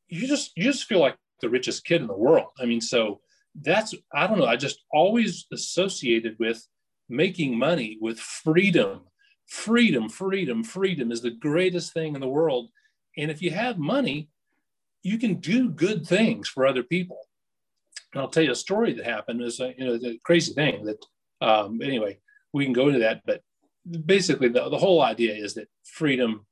you 0.08 0.28
just 0.28 0.52
you 0.56 0.64
just 0.64 0.86
feel 0.86 1.00
like 1.00 1.18
the 1.42 1.50
richest 1.50 1.86
kid 1.86 2.02
in 2.02 2.08
the 2.08 2.18
world. 2.18 2.48
I 2.60 2.66
mean, 2.66 2.82
so 2.82 3.22
that's 3.62 3.94
i 4.14 4.26
don't 4.26 4.40
know 4.40 4.46
i 4.46 4.56
just 4.56 4.84
always 4.92 5.46
associated 5.52 6.36
with 6.40 6.66
making 7.10 7.58
money 7.58 7.98
with 8.02 8.20
freedom 8.20 9.02
freedom 9.48 10.10
freedom 10.10 10.64
freedom 10.64 11.12
is 11.12 11.22
the 11.22 11.32
greatest 11.32 11.94
thing 11.94 12.16
in 12.16 12.22
the 12.22 12.28
world 12.28 12.70
and 13.18 13.30
if 13.30 13.42
you 13.42 13.52
have 13.52 13.78
money 13.78 14.30
you 15.04 15.18
can 15.18 15.36
do 15.36 15.70
good 15.70 16.08
things 16.08 16.48
for 16.48 16.66
other 16.66 16.84
people 16.84 17.20
i'll 18.16 18.30
tell 18.30 18.44
you 18.44 18.52
a 18.52 18.56
story 18.56 18.94
that 18.94 19.06
happened. 19.06 19.42
Is 19.42 19.60
a, 19.60 19.74
you 19.78 19.86
know 19.86 19.98
the 19.98 20.20
crazy 20.24 20.54
thing 20.54 20.86
that 20.86 21.06
um, 21.46 21.82
anyway 21.82 22.18
we 22.54 22.66
can 22.66 22.74
go 22.74 22.88
into 22.88 23.00
that 23.00 23.22
but 23.26 23.42
basically 24.06 24.48
the, 24.48 24.70
the 24.70 24.78
whole 24.78 25.02
idea 25.02 25.34
is 25.34 25.54
that 25.56 25.68
freedom 25.84 26.46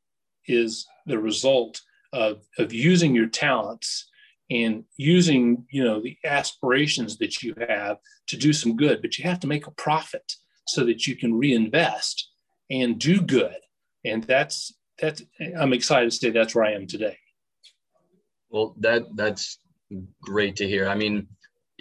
is 0.48 0.86
the 1.06 1.18
result 1.18 1.80
of, 2.14 2.42
of 2.58 2.74
using 2.74 3.16
your 3.16 3.28
talents 3.28 4.10
and 4.50 4.84
using 4.98 5.66
you 5.72 5.84
know 5.84 6.02
the 6.02 6.18
aspirations 6.26 7.18
that 7.18 7.42
you 7.42 7.56
have 7.70 7.98
to 8.28 8.36
do 8.36 8.52
some 8.52 8.76
good 8.76 9.02
but 9.02 9.18
you 9.18 9.24
have 9.24 9.40
to 9.40 9.48
make 9.48 9.68
a 9.68 9.72
profit 9.72 10.34
so 10.68 10.86
that 10.86 11.08
you 11.08 11.16
can 11.16 11.34
reinvest 11.34 12.30
and 12.70 12.98
do 12.98 13.22
good. 13.22 13.58
And 14.06 14.24
that's 14.24 14.74
that's 15.00 15.22
i'm 15.60 15.74
excited 15.74 16.12
to 16.12 16.16
say 16.16 16.30
that's 16.30 16.56
where 16.56 16.66
i 16.66 16.74
am 16.74 16.88
today. 16.88 17.18
Well 18.50 18.76
that 18.80 19.04
that's 19.16 19.60
great 20.22 20.56
to 20.58 20.68
hear. 20.68 20.88
I 20.88 20.96
mean 20.96 21.28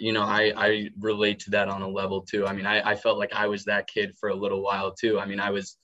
you 0.01 0.13
know 0.13 0.23
i 0.23 0.51
i 0.57 0.89
relate 0.99 1.39
to 1.39 1.51
that 1.51 1.69
on 1.69 1.81
a 1.81 1.87
level 1.87 2.21
too. 2.21 2.45
I 2.47 2.53
mean 2.53 2.65
i, 2.65 2.91
I 2.91 2.95
felt 2.95 3.19
like 3.19 3.33
i 3.33 3.47
was 3.47 3.65
that 3.65 3.87
kid 3.87 4.15
for 4.19 4.29
a 4.29 4.35
little 4.35 4.61
while 4.63 4.91
too. 4.93 5.19
I 5.19 5.25
mean 5.25 5.39
i 5.39 5.51
was 5.51 5.77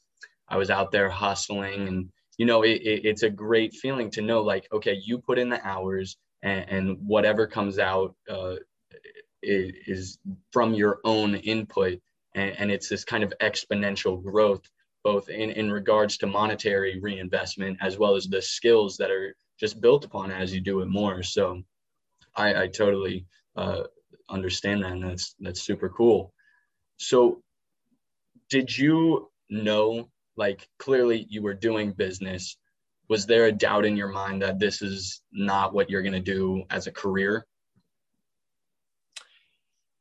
I 0.50 0.58
was 0.58 0.70
out 0.70 0.92
there 0.92 1.10
hustling 1.10 1.88
and 1.88 2.10
you 2.38 2.46
know 2.46 2.64
it, 2.64 2.82
it, 2.82 3.06
it's 3.06 3.24
a 3.24 3.30
great 3.30 3.74
feeling 3.74 4.12
to 4.12 4.22
know 4.22 4.42
like 4.42 4.68
okay 4.72 4.98
you 5.04 5.20
put 5.20 5.40
in 5.40 5.50
the 5.50 5.66
hours 5.66 6.18
and, 6.42 6.70
and 6.70 6.98
whatever 7.06 7.48
comes 7.48 7.80
out 7.80 8.16
uh, 8.30 8.56
is 9.44 10.18
from 10.52 10.74
your 10.74 11.00
own 11.04 11.36
input 11.36 12.00
and, 12.34 12.56
and 12.58 12.72
it's 12.72 12.90
this 12.90 13.04
kind 13.04 13.24
of 13.24 13.34
exponential 13.42 14.24
growth 14.24 14.64
both 15.04 15.30
in, 15.30 15.52
in 15.52 15.72
regards 15.72 16.18
to 16.18 16.28
monetary 16.28 17.00
reinvestment 17.00 17.78
as 17.82 17.98
well 17.98 18.16
as 18.16 18.28
the 18.28 18.42
skills 18.42 18.98
that 18.98 19.12
are 19.12 19.36
just 19.60 19.80
built 19.80 20.06
upon 20.06 20.32
as 20.32 20.54
you 20.54 20.62
do 20.62 20.82
it 20.82 20.88
more. 20.88 21.24
So 21.24 21.64
i, 22.36 22.64
I 22.64 22.68
totally 22.68 23.26
uh, 23.56 23.84
understand 24.30 24.84
that 24.84 24.92
and 24.94 25.04
that's 25.04 25.36
that's 25.40 25.62
super 25.62 25.90
cool. 25.90 26.34
So 26.98 27.42
did 28.50 28.76
you 28.76 29.30
know 29.50 30.10
like 30.36 30.68
clearly 30.78 31.26
you 31.30 31.42
were 31.42 31.54
doing 31.54 31.92
business. 31.92 32.58
Was 33.10 33.26
there 33.26 33.46
a 33.46 33.52
doubt 33.52 33.86
in 33.86 33.96
your 33.96 34.10
mind 34.10 34.42
that 34.42 34.60
this 34.60 34.82
is 34.82 35.22
not 35.32 35.74
what 35.74 35.90
you're 35.90 36.02
going 36.02 36.14
to 36.14 36.20
do 36.20 36.64
as 36.70 36.88
a 36.88 36.92
career? 36.92 37.46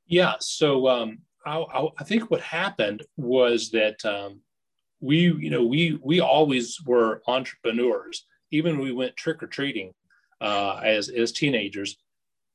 Yeah 0.06 0.35
so 0.40 0.88
um, 0.88 1.18
I, 1.45 1.88
I, 1.99 2.04
think 2.04 2.30
what 2.30 2.40
happened 2.40 3.02
was 3.16 3.71
that 3.71 4.04
um, 4.04 4.40
we 5.00 5.33
you 5.33 5.50
know 5.50 5.64
we 5.64 5.99
we 6.02 6.21
always 6.21 6.78
were 6.85 7.23
entrepreneurs. 7.26 8.26
Even 8.52 8.78
when 8.78 8.87
we 8.87 8.92
went 8.92 9.16
trick-or-treating 9.16 9.92
uh, 10.40 10.80
as 10.85 11.09
as 11.09 11.33
teenagers 11.33 11.97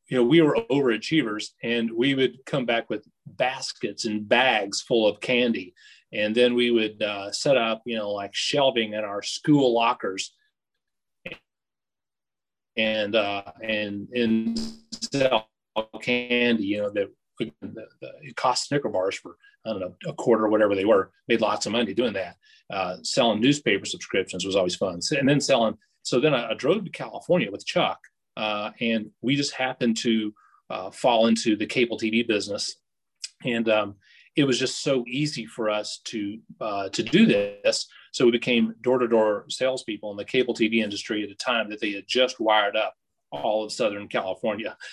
you 0.08 0.18
know 0.18 0.24
we 0.24 0.42
were 0.42 0.58
overachievers 0.70 1.50
and 1.64 1.90
we 1.92 2.16
would 2.16 2.38
come 2.46 2.66
back 2.66 2.90
with 2.90 3.06
baskets 3.26 4.06
and 4.06 4.28
bags 4.28 4.82
full 4.82 5.08
of 5.08 5.20
candy 5.22 5.74
and 6.14 6.36
then 6.36 6.54
we 6.54 6.72
would 6.72 7.02
uh, 7.02 7.32
set 7.32 7.58
up 7.58 7.82
you 7.86 7.98
know 7.98 8.12
like 8.12 8.34
shelving 8.34 8.94
in 8.94 9.04
our 9.04 9.22
school 9.22 9.74
lockers 9.74 10.34
and 12.78 13.16
uh, 13.16 13.44
and 13.62 14.08
and 14.14 14.60
sell 15.12 15.50
candy 16.02 16.66
you 16.66 16.82
know 16.82 16.90
that 16.90 17.10
the, 17.62 17.88
the, 18.02 18.12
it 18.22 18.36
cost 18.36 18.68
Snicker 18.68 18.90
bars 18.90 19.16
for 19.16 19.38
I 19.66 19.72
don't 19.72 19.80
know 19.80 19.96
a 20.08 20.14
quarter 20.14 20.46
or 20.46 20.50
whatever 20.50 20.76
they 20.76 20.86
were. 20.86 21.12
Made 21.28 21.42
lots 21.42 21.66
of 21.66 21.72
money 21.72 21.94
doing 21.94 22.14
that. 22.14 22.36
Uh, 22.70 22.98
selling 23.04 23.42
newspaper 23.42 23.86
subscriptions 23.86 24.46
was 24.46 24.56
always 24.56 24.76
fun, 24.76 25.00
and 25.18 25.28
then 25.28 25.42
selling. 25.42 25.78
So 26.04 26.20
then 26.20 26.34
I, 26.34 26.52
I 26.52 26.54
drove 26.54 26.84
to 26.86 26.92
California 26.92 27.52
with 27.52 27.66
Chuck, 27.66 28.00
uh, 28.38 28.72
and 28.80 29.12
we 29.22 29.36
just 29.36 29.54
happened 29.54 29.98
to 29.98 30.34
uh, 30.70 30.92
fall 30.92 31.28
into 31.28 31.56
the 31.56 31.66
cable 31.66 31.98
TV 31.98 32.26
business, 32.26 32.78
and 33.46 33.70
um, 33.70 33.96
it 34.36 34.46
was 34.46 34.58
just 34.58 34.82
so 34.82 35.04
easy 35.08 35.46
for 35.46 35.70
us 35.70 36.00
to 36.06 36.40
uh, 36.60 36.90
to 36.90 37.04
do 37.04 37.26
this. 37.26 37.88
So 38.14 38.26
we 38.26 38.32
became 38.32 38.76
door 38.82 39.00
to 39.00 39.08
door 39.08 39.46
salespeople 39.50 40.12
in 40.12 40.18
the 40.18 40.26
cable 40.26 40.54
TV 40.54 40.84
industry 40.84 41.24
at 41.24 41.30
a 41.30 41.36
time 41.36 41.70
that 41.70 41.80
they 41.82 41.92
had 41.92 42.06
just 42.08 42.40
wired 42.40 42.76
up 42.76 42.94
all 43.32 43.64
of 43.64 43.72
Southern 43.72 44.08
California. 44.08 44.78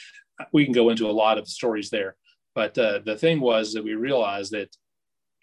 We 0.53 0.63
can 0.63 0.73
go 0.73 0.91
into 0.91 1.11
a 1.11 1.21
lot 1.25 1.37
of 1.37 1.49
stories 1.49 1.91
there, 1.91 2.15
but 2.55 2.79
uh, 2.79 3.01
the 3.05 3.17
thing 3.17 3.41
was 3.41 3.73
that 3.73 3.83
we 3.83 3.95
realized 3.95 4.53
that 4.53 4.69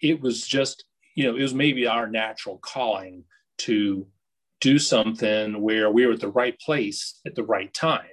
it 0.00 0.22
was 0.22 0.46
just 0.46 0.86
you 1.14 1.24
know 1.24 1.36
it 1.36 1.42
was 1.42 1.52
maybe 1.52 1.86
our 1.86 2.06
natural 2.06 2.56
calling 2.56 3.24
to 3.58 4.06
do 4.60 4.78
something 4.78 5.60
where 5.60 5.90
we 5.90 6.06
were 6.06 6.12
at 6.12 6.20
the 6.20 6.28
right 6.28 6.58
place 6.60 7.20
at 7.26 7.34
the 7.34 7.44
right 7.44 7.72
time. 7.74 8.06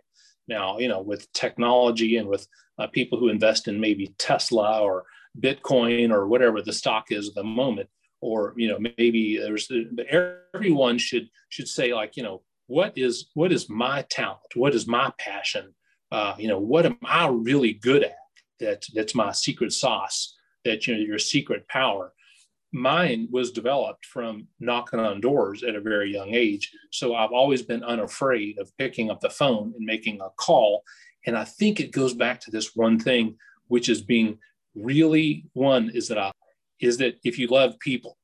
Now, 0.47 0.77
you 0.77 0.87
know, 0.87 1.01
with 1.01 1.31
technology 1.33 2.17
and 2.17 2.27
with 2.27 2.47
uh, 2.77 2.87
people 2.87 3.19
who 3.19 3.29
invest 3.29 3.67
in 3.67 3.79
maybe 3.79 4.13
Tesla 4.17 4.81
or 4.81 5.05
Bitcoin 5.39 6.11
or 6.11 6.27
whatever 6.27 6.61
the 6.61 6.73
stock 6.73 7.11
is 7.11 7.29
at 7.29 7.35
the 7.35 7.43
moment, 7.43 7.89
or 8.21 8.53
you 8.57 8.67
know, 8.67 8.79
maybe 8.97 9.37
there's 9.37 9.69
But 9.91 10.07
everyone 10.07 10.97
should 10.97 11.29
should 11.49 11.67
say 11.67 11.93
like, 11.93 12.17
you 12.17 12.23
know, 12.23 12.41
what 12.67 12.97
is 12.97 13.29
what 13.33 13.51
is 13.51 13.69
my 13.69 14.03
talent? 14.09 14.55
What 14.55 14.75
is 14.75 14.87
my 14.87 15.11
passion? 15.17 15.73
Uh, 16.11 16.35
you 16.37 16.47
know, 16.47 16.59
what 16.59 16.85
am 16.85 16.97
I 17.03 17.27
really 17.27 17.73
good 17.73 18.03
at? 18.03 18.15
That 18.59 18.85
that's 18.93 19.15
my 19.15 19.31
secret 19.31 19.73
sauce. 19.73 20.35
That 20.65 20.87
you 20.87 20.95
know, 20.95 21.01
your 21.01 21.19
secret 21.19 21.67
power 21.67 22.13
mine 22.73 23.27
was 23.31 23.51
developed 23.51 24.05
from 24.05 24.47
knocking 24.59 24.99
on 24.99 25.21
doors 25.21 25.63
at 25.63 25.75
a 25.75 25.81
very 25.81 26.11
young 26.11 26.33
age. 26.33 26.71
So 26.91 27.15
I've 27.15 27.31
always 27.31 27.61
been 27.61 27.83
unafraid 27.83 28.57
of 28.57 28.75
picking 28.77 29.11
up 29.11 29.21
the 29.21 29.29
phone 29.29 29.73
and 29.77 29.85
making 29.85 30.19
a 30.21 30.29
call. 30.37 30.83
And 31.27 31.37
I 31.37 31.43
think 31.43 31.79
it 31.79 31.91
goes 31.91 32.15
back 32.15 32.41
to 32.41 32.51
this 32.51 32.75
one 32.75 32.99
thing, 32.99 33.37
which 33.67 33.89
is 33.89 34.01
being 34.01 34.39
really 34.75 35.45
one 35.53 35.91
is 35.93 36.07
that 36.07 36.17
I, 36.17 36.31
is 36.79 36.97
that 36.97 37.19
if 37.23 37.37
you 37.37 37.47
love 37.47 37.79
people 37.79 38.17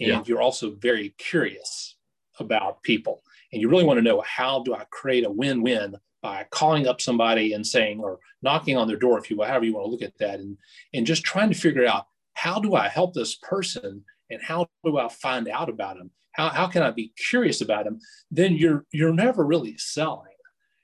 and 0.00 0.08
yeah. 0.08 0.22
you're 0.24 0.40
also 0.40 0.70
very 0.76 1.14
curious 1.18 1.96
about 2.38 2.82
people 2.82 3.22
and 3.52 3.60
you 3.60 3.68
really 3.68 3.84
want 3.84 3.98
to 3.98 4.02
know 4.02 4.22
how 4.22 4.62
do 4.62 4.74
I 4.74 4.84
create 4.90 5.26
a 5.26 5.30
win-win 5.30 5.96
by 6.22 6.46
calling 6.50 6.86
up 6.86 7.02
somebody 7.02 7.52
and 7.52 7.66
saying 7.66 8.00
or 8.00 8.18
knocking 8.42 8.78
on 8.78 8.88
their 8.88 8.96
door 8.96 9.18
if 9.18 9.30
you 9.30 9.42
however 9.42 9.66
you 9.66 9.74
want 9.74 9.84
to 9.86 9.90
look 9.90 10.02
at 10.02 10.16
that 10.18 10.40
and 10.40 10.56
and 10.94 11.06
just 11.06 11.22
trying 11.22 11.50
to 11.50 11.58
figure 11.58 11.86
out 11.86 12.06
how 12.40 12.58
do 12.58 12.74
I 12.74 12.88
help 12.88 13.12
this 13.12 13.34
person 13.34 14.02
and 14.30 14.40
how 14.42 14.66
do 14.82 14.96
I 14.96 15.08
find 15.08 15.46
out 15.46 15.68
about 15.68 15.98
them? 15.98 16.10
How, 16.32 16.48
how 16.48 16.68
can 16.68 16.82
I 16.82 16.90
be 16.90 17.12
curious 17.28 17.60
about 17.60 17.84
them? 17.84 17.98
Then 18.30 18.54
you're 18.54 18.86
you're 18.92 19.12
never 19.12 19.44
really 19.44 19.76
selling. 19.76 20.38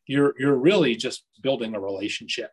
You're 0.06 0.34
you're 0.38 0.56
really 0.56 0.96
just 0.96 1.25
building 1.42 1.75
a 1.75 1.80
relationship, 1.80 2.50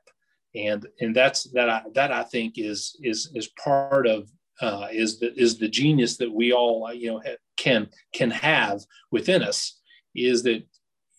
and 0.55 0.87
and 1.01 1.13
that's 1.13 1.43
that 1.51 1.69
I, 1.69 1.81
that 1.95 2.11
I 2.13 2.23
think 2.23 2.53
is 2.57 2.95
is 3.01 3.29
is 3.35 3.49
part 3.61 4.07
of 4.07 4.29
uh, 4.61 4.87
is 4.91 5.19
the 5.19 5.33
is 5.35 5.57
the 5.57 5.67
genius 5.67 6.15
that 6.17 6.31
we 6.31 6.53
all 6.53 6.89
you 6.93 7.11
know 7.11 7.21
can 7.57 7.89
can 8.13 8.31
have 8.31 8.79
within 9.11 9.43
us 9.43 9.81
is 10.15 10.43
that 10.43 10.63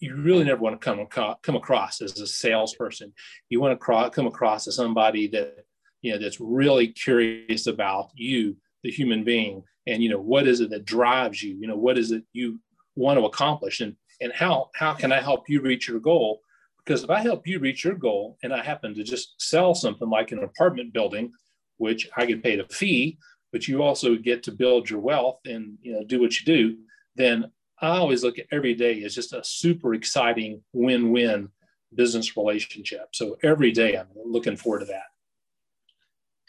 you 0.00 0.16
really 0.16 0.44
never 0.44 0.62
want 0.62 0.80
to 0.80 0.84
come 0.84 1.06
come 1.42 1.56
across 1.56 2.00
as 2.00 2.18
a 2.18 2.26
salesperson. 2.26 3.12
You 3.50 3.60
want 3.60 3.78
to 3.78 4.10
come 4.10 4.26
across 4.26 4.66
as 4.68 4.76
somebody 4.76 5.28
that 5.28 5.66
you 6.04 6.12
know 6.12 6.18
that's 6.18 6.38
really 6.38 6.88
curious 6.88 7.66
about 7.66 8.11
you 8.14 8.56
the 8.84 8.90
human 8.90 9.25
being 9.25 9.62
and 9.87 10.02
you 10.02 10.11
know 10.11 10.20
what 10.20 10.46
is 10.46 10.61
it 10.61 10.70
that 10.70 10.84
drives 10.84 11.42
you? 11.42 11.56
You 11.56 11.66
know 11.66 11.76
what 11.76 11.99
is 11.99 12.12
it 12.12 12.25
you 12.34 12.61
want 12.94 13.18
to 13.18 13.25
accomplish? 13.25 13.80
And 13.80 13.96
and 14.20 14.32
how 14.32 14.70
how 14.75 14.92
can 14.92 15.11
i 15.11 15.20
help 15.20 15.49
you 15.49 15.61
reach 15.61 15.88
your 15.88 15.99
goal? 15.99 16.40
Because 16.78 17.02
if 17.02 17.11
i 17.11 17.20
help 17.20 17.46
you 17.46 17.58
reach 17.58 17.84
your 17.84 17.94
goal 17.94 18.37
and 18.42 18.52
i 18.52 18.62
happen 18.62 18.94
to 18.94 19.02
just 19.02 19.40
sell 19.40 19.75
something 19.75 20.11
like 20.11 20.30
an 20.30 20.44
apartment 20.44 20.92
building 20.92 21.32
which 21.78 22.08
i 22.16 22.26
get 22.26 22.42
paid 22.42 22.61
a 22.61 22.68
fee 22.68 23.16
but 23.52 23.66
you 23.66 23.82
also 23.82 24.14
get 24.14 24.42
to 24.42 24.52
build 24.52 24.90
your 24.90 25.00
wealth 25.00 25.40
and 25.46 25.78
you 25.80 25.92
know 25.94 26.04
do 26.04 26.20
what 26.20 26.38
you 26.38 26.44
do 26.44 26.76
then 27.16 27.50
i 27.80 27.96
always 27.96 28.23
look 28.23 28.38
at 28.38 28.46
every 28.52 28.75
day 28.75 29.02
as 29.02 29.14
just 29.14 29.32
a 29.32 29.42
super 29.42 29.94
exciting 29.94 30.62
win-win 30.75 31.49
business 31.94 32.37
relationship. 32.37 33.08
So 33.12 33.37
every 33.42 33.73
day 33.73 33.96
i'm 33.96 34.08
looking 34.14 34.56
forward 34.56 34.80
to 34.80 34.87
that 34.87 35.13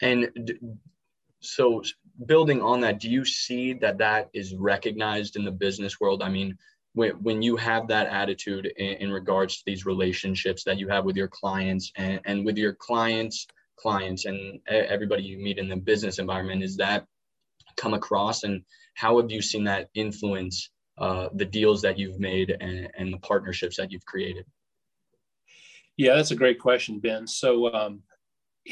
and 0.00 0.30
so, 1.40 1.82
building 2.24 2.62
on 2.62 2.80
that, 2.80 3.00
do 3.00 3.10
you 3.10 3.24
see 3.24 3.72
that 3.74 3.98
that 3.98 4.30
is 4.32 4.54
recognized 4.54 5.36
in 5.36 5.44
the 5.44 5.50
business 5.50 6.00
world? 6.00 6.22
I 6.22 6.28
mean, 6.28 6.56
when, 6.94 7.10
when 7.22 7.42
you 7.42 7.56
have 7.56 7.88
that 7.88 8.06
attitude 8.06 8.66
in, 8.76 8.94
in 8.94 9.12
regards 9.12 9.58
to 9.58 9.62
these 9.66 9.86
relationships 9.86 10.64
that 10.64 10.78
you 10.78 10.88
have 10.88 11.04
with 11.04 11.16
your 11.16 11.28
clients 11.28 11.92
and, 11.96 12.20
and 12.24 12.44
with 12.44 12.56
your 12.56 12.72
clients, 12.72 13.46
clients, 13.76 14.24
and 14.24 14.60
everybody 14.66 15.22
you 15.22 15.38
meet 15.38 15.58
in 15.58 15.68
the 15.68 15.76
business 15.76 16.18
environment, 16.18 16.62
is 16.62 16.76
that 16.78 17.04
come 17.76 17.94
across? 17.94 18.44
And 18.44 18.62
how 18.94 19.20
have 19.20 19.30
you 19.30 19.42
seen 19.42 19.64
that 19.64 19.90
influence 19.94 20.70
uh, 20.98 21.28
the 21.34 21.44
deals 21.44 21.82
that 21.82 21.98
you've 21.98 22.18
made 22.18 22.56
and, 22.60 22.88
and 22.96 23.12
the 23.12 23.18
partnerships 23.18 23.76
that 23.76 23.92
you've 23.92 24.06
created? 24.06 24.46
Yeah, 25.98 26.14
that's 26.14 26.30
a 26.30 26.36
great 26.36 26.58
question, 26.58 26.98
Ben. 26.98 27.26
So, 27.26 27.72
um, 27.72 28.02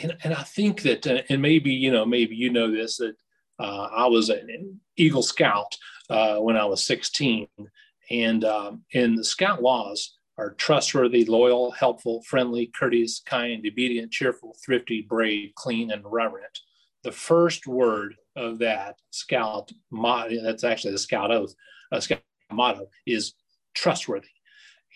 and, 0.03 0.17
and 0.25 0.35
I 0.35 0.43
think 0.43 0.83
that, 0.83 1.07
uh, 1.07 1.23
and 1.29 1.41
maybe, 1.41 1.73
you 1.73 1.91
know, 1.93 2.05
maybe 2.05 2.35
you 2.35 2.51
know 2.51 2.71
this, 2.71 2.97
that 2.99 3.15
uh, 3.59 3.89
I 3.95 4.07
was 4.07 4.31
an 4.31 4.81
Eagle 4.97 5.23
Scout 5.23 5.75
uh, 6.11 6.37
when 6.37 6.57
I 6.57 6.65
was 6.65 6.85
16. 6.87 7.49
And 8.11 8.45
um, 8.45 8.83
in 8.93 9.15
the 9.15 9.25
Scout 9.25 9.63
laws 9.63 10.17
are 10.37 10.55
trustworthy, 10.55 11.25
loyal, 11.25 11.71
helpful, 11.71 12.23
friendly, 12.23 12.71
courteous, 12.79 13.23
kind, 13.25 13.65
obedient, 13.67 14.13
cheerful, 14.13 14.57
thrifty, 14.65 15.03
brave, 15.03 15.53
clean, 15.55 15.91
and 15.91 16.03
reverent. 16.05 16.59
The 17.05 17.13
first 17.13 17.67
word 17.67 18.17
of 18.37 18.59
that 18.59 18.97
Scout 19.11 19.71
motto, 19.91 20.43
that's 20.43 20.65
actually 20.65 20.93
the 20.93 20.99
Scout 20.99 21.31
oath, 21.31 21.55
uh, 21.93 22.01
Scout 22.01 22.23
motto, 22.51 22.89
is 23.07 23.35
trustworthy. 23.75 24.29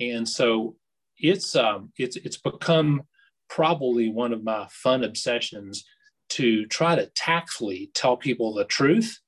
And 0.00 0.28
so 0.28 0.76
it's 1.18 1.56
um, 1.56 1.92
it's 1.98 2.16
it's 2.16 2.36
become 2.36 3.02
probably 3.48 4.10
one 4.10 4.32
of 4.32 4.44
my 4.44 4.66
fun 4.70 5.04
obsessions 5.04 5.84
to 6.30 6.66
try 6.66 6.94
to 6.94 7.06
tactfully 7.14 7.90
tell 7.94 8.16
people 8.16 8.54
the 8.54 8.64
truth 8.64 9.18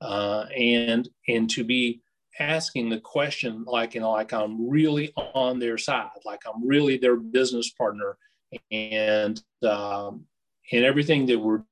uh, 0.00 0.44
and 0.56 1.08
and 1.28 1.50
to 1.50 1.64
be 1.64 2.00
asking 2.40 2.88
the 2.88 3.00
question 3.00 3.64
like 3.66 3.94
you 3.94 4.00
know 4.00 4.12
like 4.12 4.32
i'm 4.32 4.68
really 4.68 5.12
on 5.16 5.58
their 5.58 5.76
side 5.76 6.08
like 6.24 6.40
i'm 6.46 6.66
really 6.66 6.96
their 6.96 7.16
business 7.16 7.70
partner 7.70 8.16
and 8.70 9.42
um, 9.64 10.24
and 10.72 10.84
everything 10.84 11.26
that 11.26 11.38
we're 11.38 11.62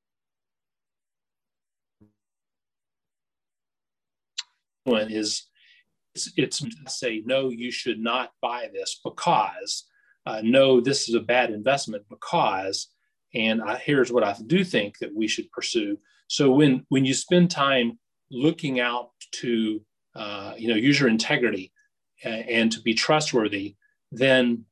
doing 4.85 5.11
is 5.11 5.47
it's, 6.15 6.33
it's 6.37 6.65
say 6.89 7.23
no 7.25 7.49
you 7.51 7.71
should 7.71 8.01
not 8.01 8.33
buy 8.43 8.69
this 8.73 9.01
because 9.05 9.85
uh, 10.27 10.41
no 10.43 10.81
this 10.81 11.09
is 11.09 11.15
a 11.15 11.21
bad 11.21 11.51
investment 11.51 12.05
because 12.11 12.89
and 13.35 13.63
I, 13.63 13.77
here's 13.77 14.13
what 14.13 14.25
i 14.25 14.35
do 14.47 14.65
think 14.65 14.99
that 14.99 15.15
we 15.15 15.29
should 15.29 15.51
pursue. 15.53 15.99
So 16.29 16.51
when 16.51 16.85
when 16.89 17.05
you 17.05 17.15
spend 17.15 17.51
time 17.51 17.99
looking 18.31 18.81
out 18.81 19.11
to 19.41 19.81
uh, 20.15 20.55
you 20.57 20.69
know 20.69 20.75
user 20.75 21.09
integrity 21.09 21.73
and, 22.25 22.49
and 22.49 22.73
to 22.73 22.81
be 22.81 22.95
trustworthy 22.95 23.77
then 24.13 24.65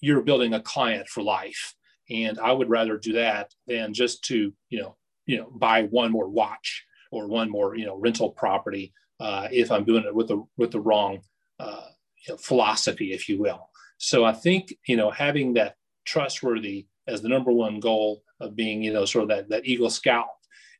you're 0.00 0.22
building 0.22 0.54
a 0.54 0.60
client 0.60 1.08
for 1.08 1.22
life. 1.22 1.74
And 2.10 2.38
i 2.38 2.52
would 2.52 2.68
rather 2.68 2.96
do 2.98 3.12
that 3.14 3.52
than 3.66 3.94
just 3.94 4.24
to 4.24 4.52
you 4.68 4.80
know 4.80 4.96
you 5.26 5.38
know 5.38 5.50
buy 5.50 5.84
one 5.84 6.10
more 6.10 6.28
watch 6.28 6.84
or 7.12 7.28
one 7.28 7.50
more 7.50 7.76
you 7.76 7.86
know 7.86 7.96
rental 7.96 8.30
property 8.30 8.92
uh, 9.20 9.48
if 9.50 9.70
i'm 9.70 9.84
doing 9.84 10.04
it 10.04 10.14
with 10.14 10.28
the 10.28 10.42
with 10.56 10.72
the 10.72 10.80
wrong 10.80 11.20
uh, 11.60 11.86
you 12.26 12.32
know, 12.32 12.38
philosophy 12.38 13.12
if 13.12 13.28
you 13.28 13.38
will 13.40 13.69
so 14.00 14.24
i 14.24 14.32
think 14.32 14.74
you 14.88 14.96
know 14.96 15.10
having 15.10 15.52
that 15.52 15.76
trustworthy 16.04 16.86
as 17.06 17.20
the 17.20 17.28
number 17.28 17.52
one 17.52 17.78
goal 17.78 18.22
of 18.40 18.56
being 18.56 18.82
you 18.82 18.92
know 18.92 19.04
sort 19.04 19.22
of 19.22 19.28
that 19.28 19.48
that 19.48 19.66
eagle 19.66 19.90
scout 19.90 20.26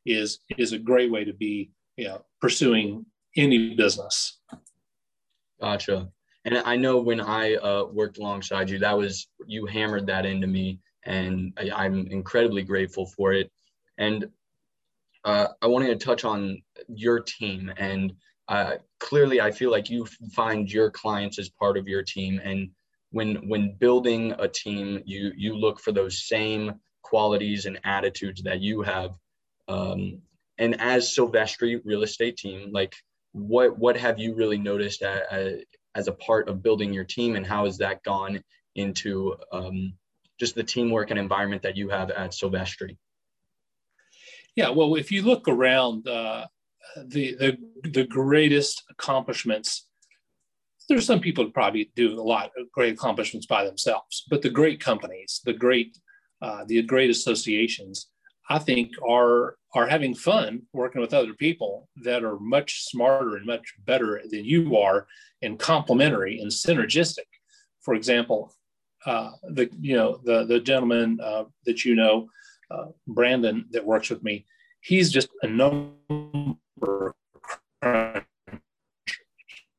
is 0.05 0.39
is 0.57 0.73
a 0.73 0.79
great 0.79 1.11
way 1.11 1.23
to 1.23 1.33
be 1.33 1.71
you 1.95 2.05
know 2.05 2.25
pursuing 2.41 3.05
any 3.37 3.75
business 3.75 4.39
gotcha 5.61 6.09
and 6.45 6.57
I 6.57 6.75
know 6.75 6.97
when 6.97 7.21
I 7.21 7.55
uh, 7.55 7.85
worked 7.91 8.17
alongside 8.17 8.69
you, 8.69 8.79
that 8.79 8.97
was 8.97 9.27
you 9.45 9.65
hammered 9.65 10.07
that 10.07 10.25
into 10.25 10.47
me, 10.47 10.79
and 11.05 11.53
I, 11.57 11.85
am 11.85 12.07
incredibly 12.07 12.63
grateful 12.63 13.05
for 13.05 13.33
it. 13.33 13.51
And 13.97 14.27
uh, 15.23 15.47
I 15.61 15.67
wanted 15.67 15.87
to 15.87 16.03
touch 16.03 16.25
on 16.25 16.61
your 16.87 17.19
team, 17.19 17.71
and 17.77 18.13
uh, 18.47 18.77
clearly, 18.99 19.39
I 19.39 19.51
feel 19.51 19.69
like 19.69 19.89
you 19.89 20.07
find 20.33 20.71
your 20.71 20.89
clients 20.89 21.37
as 21.37 21.49
part 21.49 21.77
of 21.77 21.87
your 21.87 22.01
team, 22.01 22.41
and 22.43 22.71
when 23.11 23.47
when 23.47 23.75
building 23.77 24.33
a 24.39 24.47
team, 24.47 25.01
you 25.05 25.31
you 25.35 25.55
look 25.55 25.79
for 25.79 25.91
those 25.91 26.27
same 26.27 26.73
qualities 27.01 27.65
and 27.65 27.79
attitudes 27.83 28.41
that 28.43 28.61
you 28.61 28.81
have. 28.81 29.17
Um, 29.67 30.21
and 30.57 30.79
as 30.79 31.13
Silvestri 31.13 31.81
real 31.83 32.03
estate 32.03 32.37
team, 32.37 32.71
like 32.71 32.95
what 33.33 33.77
what 33.77 33.97
have 33.97 34.19
you 34.19 34.33
really 34.35 34.57
noticed 34.57 35.01
at, 35.01 35.31
at, 35.31 35.53
as 35.95 36.07
a 36.07 36.13
part 36.13 36.47
of 36.47 36.63
building 36.63 36.93
your 36.93 37.03
team 37.03 37.35
and 37.35 37.45
how 37.45 37.65
has 37.65 37.77
that 37.77 38.03
gone 38.03 38.41
into 38.75 39.35
um, 39.51 39.93
just 40.39 40.55
the 40.55 40.63
teamwork 40.63 41.11
and 41.11 41.19
environment 41.19 41.61
that 41.63 41.77
you 41.77 41.89
have 41.89 42.09
at 42.11 42.31
Silvestri? 42.31 42.97
Yeah, 44.55 44.69
well, 44.69 44.95
if 44.95 45.11
you 45.11 45.21
look 45.21 45.47
around, 45.47 46.07
uh, 46.07 46.45
the, 46.97 47.35
the 47.35 47.57
the 47.89 48.03
greatest 48.03 48.83
accomplishments, 48.89 49.87
there's 50.91 51.05
some 51.05 51.21
people 51.21 51.45
who 51.45 51.51
probably 51.51 51.89
do 51.95 52.19
a 52.19 52.21
lot 52.21 52.51
of 52.57 52.69
great 52.71 52.93
accomplishments 52.93 53.47
by 53.47 53.63
themselves, 53.63 54.25
but 54.29 54.41
the 54.41 54.49
great 54.49 54.79
companies, 54.79 55.41
the 55.45 55.53
great 55.53 55.97
uh, 56.41 56.65
the 56.67 56.81
great 56.81 57.09
associations, 57.09 58.07
I 58.49 58.59
think 58.59 58.91
are 59.07 59.55
are 59.73 59.87
having 59.87 60.13
fun 60.13 60.63
working 60.73 60.99
with 60.99 61.13
other 61.13 61.33
people 61.33 61.87
that 62.03 62.23
are 62.23 62.39
much 62.39 62.83
smarter 62.83 63.37
and 63.37 63.45
much 63.45 63.73
better 63.85 64.21
than 64.29 64.43
you 64.43 64.77
are 64.77 65.07
and 65.41 65.57
complementary 65.57 66.39
and 66.41 66.51
synergistic. 66.51 67.29
For 67.81 67.93
example, 67.93 68.53
uh, 69.05 69.31
the 69.43 69.69
you 69.79 69.95
know 69.95 70.19
the 70.25 70.45
the 70.45 70.59
gentleman 70.59 71.19
uh, 71.23 71.45
that 71.65 71.85
you 71.85 71.95
know, 71.95 72.27
uh, 72.69 72.87
Brandon, 73.07 73.65
that 73.71 73.85
works 73.85 74.09
with 74.09 74.23
me, 74.23 74.45
he's 74.81 75.11
just 75.11 75.29
a 75.41 75.47
number. 75.47 77.15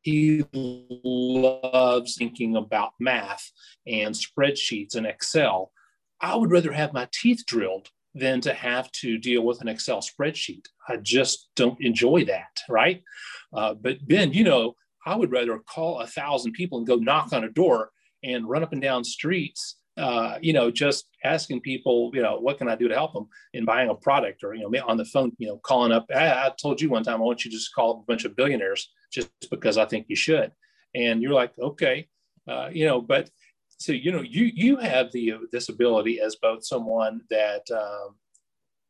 He 0.02 0.44
loves 0.52 2.16
thinking 2.16 2.56
about 2.56 2.92
math 2.98 3.50
and 3.86 4.14
spreadsheets 4.14 4.96
and 4.96 5.06
Excel. 5.06 5.72
I 6.20 6.36
would 6.36 6.50
rather 6.50 6.72
have 6.72 6.92
my 6.92 7.08
teeth 7.12 7.44
drilled 7.46 7.88
than 8.14 8.40
to 8.42 8.52
have 8.52 8.90
to 8.92 9.16
deal 9.16 9.42
with 9.42 9.60
an 9.60 9.68
Excel 9.68 10.00
spreadsheet. 10.00 10.66
I 10.88 10.96
just 10.96 11.48
don't 11.56 11.80
enjoy 11.80 12.24
that, 12.26 12.60
right? 12.68 13.02
Uh, 13.52 13.74
but 13.74 14.06
Ben, 14.06 14.32
you 14.32 14.44
know, 14.44 14.74
I 15.06 15.16
would 15.16 15.32
rather 15.32 15.58
call 15.58 16.00
a 16.00 16.06
thousand 16.06 16.52
people 16.52 16.78
and 16.78 16.86
go 16.86 16.96
knock 16.96 17.32
on 17.32 17.44
a 17.44 17.50
door 17.50 17.90
and 18.22 18.48
run 18.48 18.62
up 18.62 18.72
and 18.72 18.82
down 18.82 19.04
streets, 19.04 19.76
uh, 19.96 20.38
you 20.40 20.52
know, 20.52 20.70
just 20.70 21.06
asking 21.24 21.60
people, 21.60 22.10
you 22.14 22.22
know, 22.22 22.38
what 22.38 22.58
can 22.58 22.68
I 22.68 22.76
do 22.76 22.88
to 22.88 22.94
help 22.94 23.12
them 23.14 23.28
in 23.52 23.64
buying 23.64 23.90
a 23.90 23.94
product 23.94 24.44
or, 24.44 24.54
you 24.54 24.68
know, 24.68 24.84
on 24.86 24.96
the 24.96 25.04
phone, 25.04 25.32
you 25.38 25.48
know, 25.48 25.58
calling 25.58 25.92
up. 25.92 26.06
I, 26.14 26.28
I 26.28 26.52
told 26.60 26.80
you 26.80 26.88
one 26.90 27.02
time, 27.02 27.20
I 27.20 27.24
want 27.24 27.44
you 27.44 27.50
to 27.50 27.56
just 27.56 27.74
call 27.74 28.00
a 28.00 28.04
bunch 28.06 28.24
of 28.24 28.36
billionaires 28.36 28.90
just 29.12 29.30
because 29.50 29.78
I 29.78 29.84
think 29.84 30.06
you 30.08 30.16
should. 30.16 30.52
And 30.94 31.22
you're 31.22 31.32
like, 31.32 31.52
okay, 31.58 32.08
uh, 32.48 32.70
you 32.72 32.86
know, 32.86 33.00
but 33.00 33.30
so 33.78 33.92
you 33.92 34.12
know 34.12 34.22
you 34.22 34.50
you 34.54 34.76
have 34.76 35.10
the 35.12 35.34
this 35.50 35.68
ability 35.68 36.20
as 36.20 36.36
both 36.36 36.64
someone 36.64 37.22
that 37.30 37.62
um, 37.70 38.14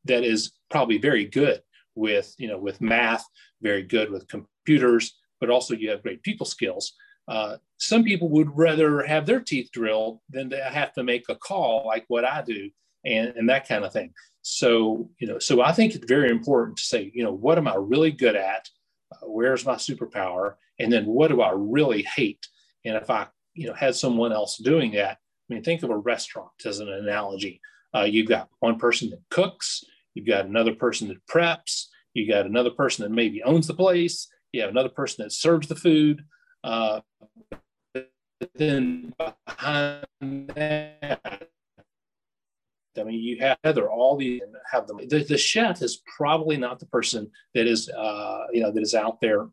that 0.05 0.25
is 0.25 0.53
probably 0.71 0.99
very 0.99 1.25
good 1.25 1.63
with 1.95 2.35
you 2.39 2.49
know 2.49 2.59
with 2.59 2.81
math 2.81 3.25
very 3.63 3.83
good 3.83 4.11
with 4.11 4.29
computers 4.29 5.19
but 5.41 5.51
also 5.51 5.75
you 5.75 5.91
have 5.91 6.03
great 6.03 6.23
people 6.23 6.47
skills. 6.47 6.95
Uh, 7.27 7.57
some 7.79 8.05
people 8.05 8.29
would 8.29 8.51
rather 8.57 9.03
have 9.03 9.27
their 9.27 9.41
teeth 9.41 9.71
drilled 9.73 10.21
than 10.31 10.51
to 10.51 10.63
have 10.63 10.93
to 10.93 11.03
make 11.03 11.25
a 11.29 11.35
call 11.35 11.85
like 11.87 12.05
what 12.09 12.25
i 12.25 12.43
do 12.43 12.69
and, 13.05 13.29
and 13.37 13.49
that 13.49 13.67
kind 13.67 13.85
of 13.85 13.93
thing. 13.93 14.13
So 14.43 15.09
you 15.19 15.27
know 15.27 15.39
so 15.39 15.63
i 15.63 15.73
think 15.73 15.95
it's 15.95 16.07
very 16.07 16.31
important 16.31 16.77
to 16.79 16.85
say 16.85 17.11
you 17.15 17.25
know 17.25 17.33
what 17.33 17.59
am 17.59 17.69
i 17.69 17.75
really 17.77 18.13
good 18.13 18.37
at? 18.37 18.69
uh, 18.69 18.82
where's 19.22 19.66
my 19.66 19.75
superpower? 19.75 20.55
And 20.79 20.92
then 20.92 21.07
what 21.07 21.29
do 21.29 21.40
i 21.40 21.53
really 21.55 22.03
hate? 22.03 22.46
And 22.85 22.96
if 22.96 23.11
i 23.11 23.27
you 23.55 23.68
know 23.68 23.75
had 23.75 23.94
someone 23.94 24.33
else 24.33 24.57
doing 24.57 24.92
that 24.92 25.18
i 25.51 25.55
mean 25.55 25.62
think 25.62 25.83
of 25.83 25.90
a 25.90 25.96
restaurant 25.96 26.51
as 26.64 26.81
an 26.81 26.88
analogy. 26.88 27.61
Uh, 27.94 28.05
you've 28.05 28.29
got 28.29 28.48
one 28.61 28.79
person 28.79 29.11
that 29.11 29.20
cooks 29.31 29.85
you've 30.14 30.27
got 30.27 30.46
another 30.46 30.75
person 30.75 31.09
that 31.09 31.27
preps 31.27 31.87
you 32.14 32.27
got 32.27 32.46
another 32.46 32.70
person 32.70 33.03
that 33.03 33.14
maybe 33.14 33.42
owns 33.42 33.66
the 33.66 33.75
place 33.75 34.29
you 34.53 34.61
have 34.61 34.70
another 34.70 34.90
person 34.90 35.25
that 35.25 35.33
serves 35.33 35.66
the 35.66 35.75
food. 35.75 36.25
Uh, 36.62 37.01
then 38.55 39.14
behind 39.18 40.48
that 40.55 41.48
I 42.98 43.05
mean, 43.05 43.20
you 43.20 43.38
have 43.40 43.59
either 43.64 43.90
all 43.90 44.16
these 44.16 44.40
have 44.70 44.87
them. 44.87 44.98
The, 45.09 45.24
the, 45.24 45.38
chef 45.38 45.83
is 45.83 46.02
probably 46.16 46.57
not 46.57 46.78
the 46.78 46.87
person 46.87 47.31
that 47.55 47.66
is, 47.66 47.88
uh, 47.88 48.46
you 48.52 48.62
know, 48.62 48.70
that 48.70 48.83
is 48.83 48.94
out 48.94 49.20
there 49.20 49.48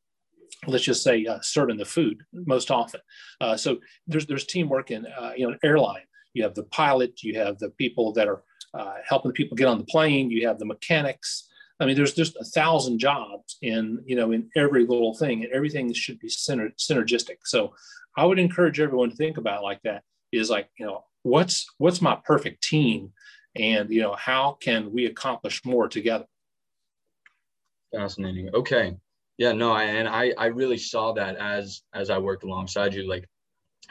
let's 0.67 0.83
just 0.83 1.03
say 1.03 1.25
uh, 1.25 1.39
serving 1.41 1.77
the 1.77 1.85
food 1.85 2.23
most 2.33 2.71
often. 2.71 2.99
Uh, 3.39 3.55
so 3.55 3.79
there's 4.07 4.25
there's 4.25 4.45
teamwork 4.45 4.91
in 4.91 5.05
uh, 5.05 5.31
you 5.35 5.45
know 5.45 5.53
an 5.53 5.59
airline. 5.63 6.03
You 6.33 6.43
have 6.43 6.55
the 6.55 6.63
pilot, 6.63 7.23
you 7.23 7.39
have 7.39 7.57
the 7.59 7.69
people 7.71 8.13
that 8.13 8.27
are 8.27 8.43
uh, 8.73 8.95
helping 9.07 9.29
the 9.29 9.33
people 9.33 9.57
get 9.57 9.67
on 9.67 9.79
the 9.79 9.85
plane, 9.85 10.29
you 10.29 10.47
have 10.47 10.59
the 10.59 10.65
mechanics. 10.65 11.47
I 11.79 11.85
mean, 11.85 11.95
there's 11.95 12.13
just 12.13 12.35
a 12.35 12.43
thousand 12.43 12.99
jobs 12.99 13.57
in 13.61 14.03
you 14.05 14.15
know 14.15 14.31
in 14.31 14.49
every 14.55 14.85
little 14.85 15.15
thing, 15.15 15.43
and 15.43 15.53
everything 15.53 15.91
should 15.93 16.19
be 16.19 16.27
syner- 16.27 16.75
synergistic. 16.77 17.37
So 17.45 17.73
I 18.17 18.25
would 18.25 18.39
encourage 18.39 18.79
everyone 18.79 19.11
to 19.11 19.15
think 19.15 19.37
about 19.37 19.63
like 19.63 19.81
that. 19.83 20.03
Is 20.31 20.49
like 20.49 20.69
you 20.77 20.85
know 20.85 21.05
what's 21.23 21.65
what's 21.77 22.01
my 22.01 22.17
perfect 22.23 22.63
team, 22.63 23.13
and 23.55 23.89
you 23.89 24.01
know 24.01 24.15
how 24.15 24.57
can 24.61 24.91
we 24.91 25.05
accomplish 25.05 25.63
more 25.65 25.87
together. 25.87 26.25
Fascinating. 27.93 28.49
Okay, 28.53 28.95
yeah, 29.37 29.51
no, 29.51 29.71
I, 29.71 29.83
and 29.83 30.07
I 30.07 30.33
I 30.37 30.47
really 30.47 30.77
saw 30.77 31.13
that 31.13 31.35
as 31.37 31.81
as 31.93 32.09
I 32.09 32.17
worked 32.17 32.43
alongside 32.43 32.93
you. 32.93 33.07
Like, 33.07 33.27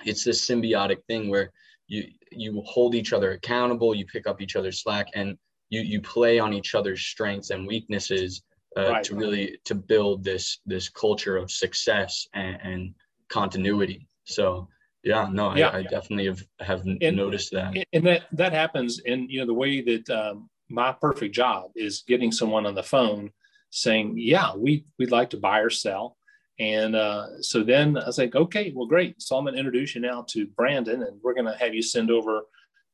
it's 0.04 0.24
this 0.24 0.46
symbiotic 0.46 0.98
thing 1.06 1.28
where 1.28 1.52
you 1.86 2.04
you 2.30 2.62
hold 2.66 2.94
each 2.94 3.12
other 3.12 3.32
accountable, 3.32 3.94
you 3.94 4.06
pick 4.06 4.26
up 4.26 4.40
each 4.40 4.56
other's 4.56 4.82
slack, 4.82 5.08
and 5.14 5.36
you 5.70 5.80
you 5.80 6.00
play 6.00 6.38
on 6.38 6.52
each 6.52 6.74
other's 6.74 7.00
strengths 7.00 7.50
and 7.50 7.66
weaknesses 7.66 8.42
uh, 8.76 8.90
right. 8.90 9.04
to 9.04 9.16
really 9.16 9.58
to 9.64 9.74
build 9.74 10.22
this 10.22 10.60
this 10.66 10.88
culture 10.88 11.36
of 11.36 11.50
success 11.50 12.26
and, 12.34 12.58
and 12.62 12.94
continuity. 13.28 14.06
So 14.24 14.68
yeah, 15.08 15.28
no, 15.30 15.54
yeah, 15.56 15.68
I, 15.68 15.78
I 15.78 15.82
definitely 15.82 16.26
have 16.26 16.42
have 16.60 16.82
and, 16.86 17.16
noticed 17.16 17.52
that. 17.52 17.74
And 17.92 18.06
that 18.06 18.26
that 18.32 18.52
happens, 18.52 19.00
and 19.06 19.30
you 19.30 19.40
know 19.40 19.46
the 19.46 19.54
way 19.54 19.80
that 19.80 20.10
um, 20.10 20.50
my 20.68 20.92
perfect 20.92 21.34
job 21.34 21.70
is 21.74 22.04
getting 22.06 22.30
someone 22.30 22.66
on 22.66 22.74
the 22.74 22.82
phone 22.82 23.30
saying, 23.70 24.14
yeah, 24.16 24.54
we, 24.54 24.84
we'd 24.98 25.10
like 25.10 25.30
to 25.30 25.36
buy 25.36 25.60
or 25.60 25.70
sell. 25.70 26.16
And 26.58 26.96
uh, 26.96 27.40
so 27.40 27.62
then 27.62 27.96
I 27.96 28.06
was 28.06 28.18
like, 28.18 28.34
okay, 28.34 28.72
well, 28.74 28.86
great. 28.86 29.22
So 29.22 29.36
I'm 29.36 29.44
going 29.44 29.54
to 29.54 29.58
introduce 29.58 29.94
you 29.94 30.00
now 30.00 30.24
to 30.30 30.46
Brandon, 30.46 31.02
and 31.02 31.20
we're 31.22 31.34
going 31.34 31.46
to 31.46 31.56
have 31.56 31.74
you 31.74 31.82
send 31.82 32.10
over 32.10 32.42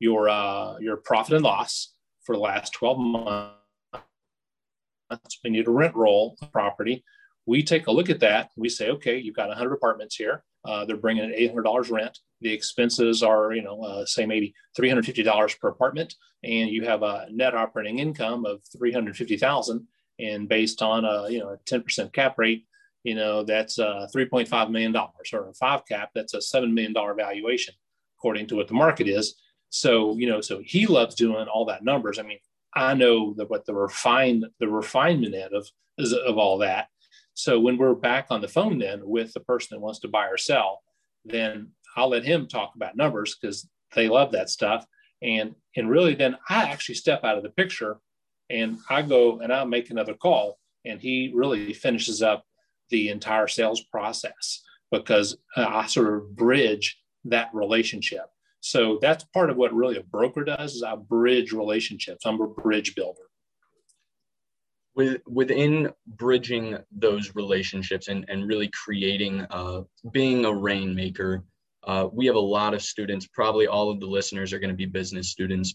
your 0.01 0.29
uh, 0.29 0.79
your 0.79 0.99
profit 0.99 1.35
and 1.35 1.45
loss 1.45 1.95
for 2.25 2.35
the 2.35 2.41
last 2.41 2.75
12 2.75 2.99
months. 2.99 3.55
We 5.43 5.51
need 5.51 5.67
a 5.67 5.71
rent 5.71 5.95
roll 5.95 6.37
property. 6.53 7.05
We 7.47 7.63
take 7.63 7.87
a 7.87 7.93
look 7.93 8.11
at 8.11 8.21
that. 8.21 8.51
We 8.57 8.69
say, 8.69 8.91
okay, 8.91 9.19
you've 9.19 9.37
got 9.37 9.49
100 9.49 9.73
apartments 9.73 10.17
here. 10.17 10.45
Uh, 10.65 10.85
they're 10.85 10.97
bringing 10.97 11.25
in 11.25 11.55
$800 11.55 11.91
rent. 11.91 12.19
The 12.41 12.53
expenses 12.53 13.23
are, 13.23 13.53
you 13.53 13.63
know, 13.63 13.83
uh, 13.83 14.07
say 14.07 14.27
maybe 14.27 14.55
$350 14.79 15.61
per 15.61 15.69
apartment, 15.69 16.15
and 16.43 16.71
you 16.71 16.85
have 16.85 17.03
a 17.03 17.27
net 17.31 17.55
operating 17.55 17.99
income 17.99 18.45
of 18.45 18.63
350,000 18.77 19.87
and 20.21 20.49
based 20.49 20.81
on 20.81 21.05
a 21.05 21.29
you 21.29 21.41
know 21.41 21.49
a 21.49 21.59
10% 21.69 22.13
cap 22.13 22.39
rate 22.39 22.65
you 23.05 23.15
know, 23.15 23.45
that's 23.45 23.79
a 23.79 24.09
$3.5 24.15 24.71
million 24.71 24.97
or 24.97 25.49
a 25.49 25.55
five 25.55 25.87
cap, 25.87 26.11
that's 26.15 26.35
a 26.35 26.39
$7 26.39 26.73
million 26.73 26.95
valuation, 26.95 27.75
according 28.19 28.47
to 28.49 28.57
what 28.57 28.67
the 28.67 28.75
market 28.75 29.07
is. 29.07 29.37
So, 29.69 30.17
you 30.17 30.27
know, 30.27 30.41
so 30.41 30.61
he 30.65 30.87
loves 30.87 31.15
doing 31.15 31.47
all 31.47 31.67
that 31.67 31.85
numbers. 31.85 32.19
I 32.19 32.23
mean, 32.23 32.39
I 32.75 32.95
know 32.95 33.35
that 33.35 33.51
what 33.51 33.67
the 33.67 33.75
refine 33.75 34.43
the 34.59 34.69
refinement 34.69 35.35
of 35.53 35.69
of 36.27 36.39
all 36.39 36.59
that. 36.59 36.89
So 37.35 37.59
when 37.61 37.77
we're 37.77 37.95
back 37.95 38.27
on 38.31 38.41
the 38.41 38.49
phone 38.49 38.79
then 38.79 39.01
with 39.05 39.33
the 39.33 39.41
person 39.41 39.77
that 39.77 39.81
wants 39.81 39.99
to 40.01 40.09
buy 40.09 40.29
or 40.29 40.37
sell, 40.37 40.83
then 41.25 41.73
I'll 41.97 42.09
let 42.09 42.25
him 42.25 42.47
talk 42.47 42.73
about 42.75 42.97
numbers 42.97 43.37
because 43.37 43.69
they 43.95 44.09
love 44.09 44.33
that 44.33 44.51
stuff. 44.51 44.87
And 45.23 45.55
and 45.77 45.91
really 45.91 46.15
then 46.15 46.37
I 46.49 46.65
actually 46.69 46.97
step 46.97 47.25
out 47.25 47.37
of 47.37 47.43
the 47.43 47.51
picture 47.51 47.99
and 48.51 48.79
I 48.91 49.03
go 49.03 49.41
and 49.41 49.53
I 49.53 49.65
make 49.65 49.91
another 49.91 50.15
call 50.15 50.59
and 50.85 51.01
he 51.01 51.33
really 51.35 51.73
finishes 51.73 52.23
up 52.23 52.45
the 52.91 53.09
entire 53.09 53.49
sales 53.49 53.81
process 53.81 54.63
because 54.93 55.37
uh, 55.57 55.67
I 55.67 55.87
sort 55.87 56.15
of 56.15 56.37
bridge 56.37 57.01
that 57.25 57.49
relationship. 57.53 58.27
So 58.61 58.99
that's 59.01 59.25
part 59.25 59.51
of 59.51 59.57
what 59.57 59.75
really 59.75 59.97
a 59.97 60.03
broker 60.03 60.45
does 60.45 60.75
is 60.75 60.83
I 60.83 60.97
bridge 60.97 61.53
relationships. 61.53 62.25
I'm 62.25 62.41
a 62.41 62.47
bridge 62.47 62.95
builder. 62.95 63.21
With, 64.97 65.23
within 65.27 65.91
bridging 66.07 66.79
those 66.93 67.35
relationships 67.35 68.09
and, 68.09 68.25
and 68.29 68.47
really 68.47 68.69
creating, 68.69 69.41
uh, 69.51 69.83
being 70.13 70.45
a 70.45 70.55
rainmaker, 70.55 71.45
uh, 71.83 72.09
we 72.13 72.27
have 72.27 72.37
a 72.37 72.41
lot 72.41 72.75
of 72.75 72.83
students, 72.83 73.27
probably 73.27 73.67
all 73.67 73.91
of 73.91 74.01
the 74.01 74.07
listeners 74.07 74.53
are 74.53 74.59
going 74.59 74.71
to 74.71 74.77
be 74.77 74.87
business 74.87 75.31
students. 75.31 75.75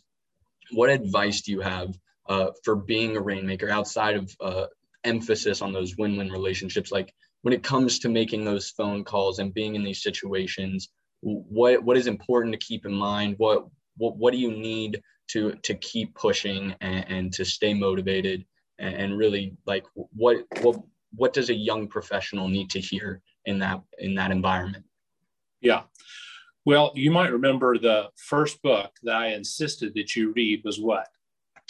What 0.72 0.90
advice 0.90 1.42
do 1.42 1.52
you 1.52 1.60
have 1.60 1.94
uh, 2.28 2.52
for 2.64 2.76
being 2.76 3.18
a 3.18 3.22
rainmaker 3.22 3.70
outside 3.70 4.16
of 4.16 4.36
uh, 4.40 4.66
emphasis 5.04 5.62
on 5.62 5.74
those 5.74 5.98
win-win 5.98 6.32
relationships? 6.32 6.92
Like 6.92 7.14
when 7.42 7.54
it 7.54 7.64
comes 7.64 8.00
to 8.00 8.10
making 8.10 8.46
those 8.46 8.70
phone 8.70 9.04
calls 9.04 9.40
and 9.40 9.54
being 9.54 9.76
in 9.76 9.84
these 9.84 10.02
situations, 10.02 10.90
what 11.22 11.84
what 11.84 11.98
is 11.98 12.08
important 12.08 12.54
to 12.54 12.66
keep 12.66 12.86
in 12.86 12.94
mind 12.94 13.36
what 13.38 13.66
what, 13.98 14.18
what 14.18 14.32
do 14.32 14.40
you 14.40 14.52
need 14.52 15.02
to 15.28 15.54
to 15.64 15.74
keep 15.76 16.16
pushing 16.16 16.76
and, 16.82 17.06
and 17.10 17.34
to 17.34 17.46
stay 17.46 17.74
motivated 17.74 18.46
and, 18.80 18.96
and, 18.96 19.18
really 19.18 19.56
like 19.66 19.86
what 19.94 20.38
what 20.62 20.82
what 21.16 21.34
does 21.34 21.50
a 21.50 21.54
young 21.54 21.88
professional 21.88 22.48
need 22.48 22.70
to 22.70 22.80
hear 22.80 23.22
in 23.46 23.60
that 23.60 23.82
in 23.98 24.16
that 24.16 24.32
environment? 24.32 24.86
Yeah. 25.62 25.84
Well 26.66 26.92
you 26.96 27.12
might 27.12 27.32
remember 27.32 27.78
the 27.78 28.10
first 28.16 28.62
book 28.62 28.92
that 29.04 29.16
i 29.16 29.28
insisted 29.28 29.94
that 29.96 30.16
you 30.16 30.34
read 30.34 30.62
was 30.64 30.80
what? 30.80 31.08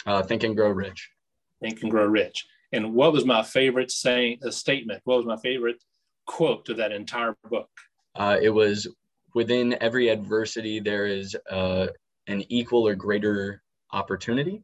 Uh, 0.06 0.22
think 0.22 0.44
and 0.44 0.56
grow 0.56 0.70
rich. 0.70 1.10
Think 1.60 1.82
and 1.82 1.90
grow 1.90 2.06
rich. 2.06 2.46
And 2.72 2.94
what 2.94 3.12
was 3.12 3.24
my 3.24 3.42
favorite 3.42 3.90
saying 3.90 4.38
a 4.42 4.52
statement? 4.52 5.00
What 5.04 5.18
was 5.18 5.26
my 5.26 5.36
favorite 5.36 5.82
quote 6.26 6.64
to 6.66 6.74
that 6.74 6.92
entire 6.92 7.36
book? 7.50 7.68
Uh, 8.14 8.38
it 8.40 8.50
was 8.50 8.88
within 9.34 9.76
every 9.80 10.08
adversity, 10.08 10.80
there 10.80 11.06
is 11.06 11.36
uh, 11.50 11.88
an 12.26 12.44
equal 12.48 12.86
or 12.86 12.94
greater 12.94 13.62
opportunity. 13.92 14.62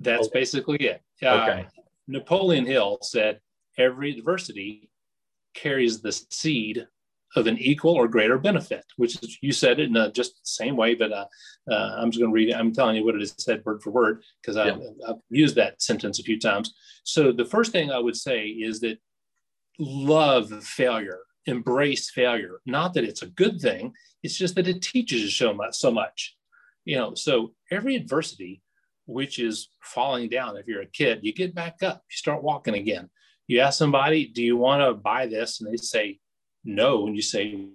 That's 0.00 0.28
okay. 0.28 0.40
basically 0.40 0.78
it. 0.78 1.02
Uh, 1.22 1.28
okay. 1.28 1.66
Napoleon 2.06 2.66
Hill 2.66 2.98
said, 3.02 3.40
every 3.76 4.16
adversity 4.16 4.90
carries 5.54 6.00
the 6.00 6.12
seed 6.12 6.86
of 7.36 7.46
an 7.46 7.58
equal 7.58 7.94
or 7.94 8.08
greater 8.08 8.38
benefit, 8.38 8.84
which 8.96 9.22
is, 9.22 9.38
you 9.42 9.52
said 9.52 9.78
it 9.78 9.90
in 9.90 9.96
a, 9.96 10.10
just 10.10 10.32
the 10.32 10.40
same 10.44 10.76
way, 10.76 10.94
but 10.94 11.12
uh, 11.12 11.26
uh, 11.70 11.96
I'm 11.98 12.10
just 12.10 12.20
going 12.20 12.30
to 12.30 12.34
read 12.34 12.48
it. 12.48 12.56
I'm 12.56 12.72
telling 12.72 12.96
you 12.96 13.04
what 13.04 13.14
it 13.14 13.22
is 13.22 13.34
said 13.38 13.62
word 13.64 13.82
for 13.82 13.90
word 13.90 14.22
because 14.40 14.56
yeah. 14.56 14.74
I've, 14.74 14.80
I've 15.10 15.20
used 15.28 15.54
that 15.56 15.82
sentence 15.82 16.18
a 16.18 16.22
few 16.22 16.38
times. 16.38 16.74
So 17.04 17.30
the 17.30 17.44
first 17.44 17.70
thing 17.70 17.90
I 17.90 17.98
would 17.98 18.16
say 18.16 18.46
is 18.46 18.80
that 18.80 18.98
love 19.78 20.64
failure 20.64 21.20
embrace 21.48 22.10
failure. 22.10 22.60
Not 22.66 22.94
that 22.94 23.04
it's 23.04 23.22
a 23.22 23.28
good 23.28 23.60
thing, 23.60 23.92
it's 24.22 24.36
just 24.36 24.54
that 24.54 24.68
it 24.68 24.82
teaches 24.82 25.22
you 25.22 25.30
so 25.30 25.52
much. 25.52 25.74
So 25.76 25.90
much. 25.90 26.36
You 26.84 26.96
know, 26.96 27.14
so 27.14 27.54
every 27.70 27.96
adversity, 27.96 28.62
which 29.08 29.38
is 29.38 29.68
falling 29.80 30.28
down, 30.28 30.56
if 30.56 30.66
you're 30.66 30.82
a 30.82 30.86
kid, 30.86 31.20
you 31.22 31.32
get 31.32 31.54
back 31.54 31.82
up, 31.82 32.02
you 32.10 32.16
start 32.16 32.42
walking 32.42 32.74
again. 32.74 33.10
You 33.46 33.60
ask 33.60 33.78
somebody, 33.78 34.26
Do 34.26 34.42
you 34.42 34.56
want 34.56 34.82
to 34.82 34.94
buy 34.94 35.26
this? 35.26 35.60
And 35.60 35.72
they 35.72 35.76
say, 35.76 36.18
No. 36.64 37.06
And 37.06 37.16
you 37.16 37.22
say, 37.22 37.66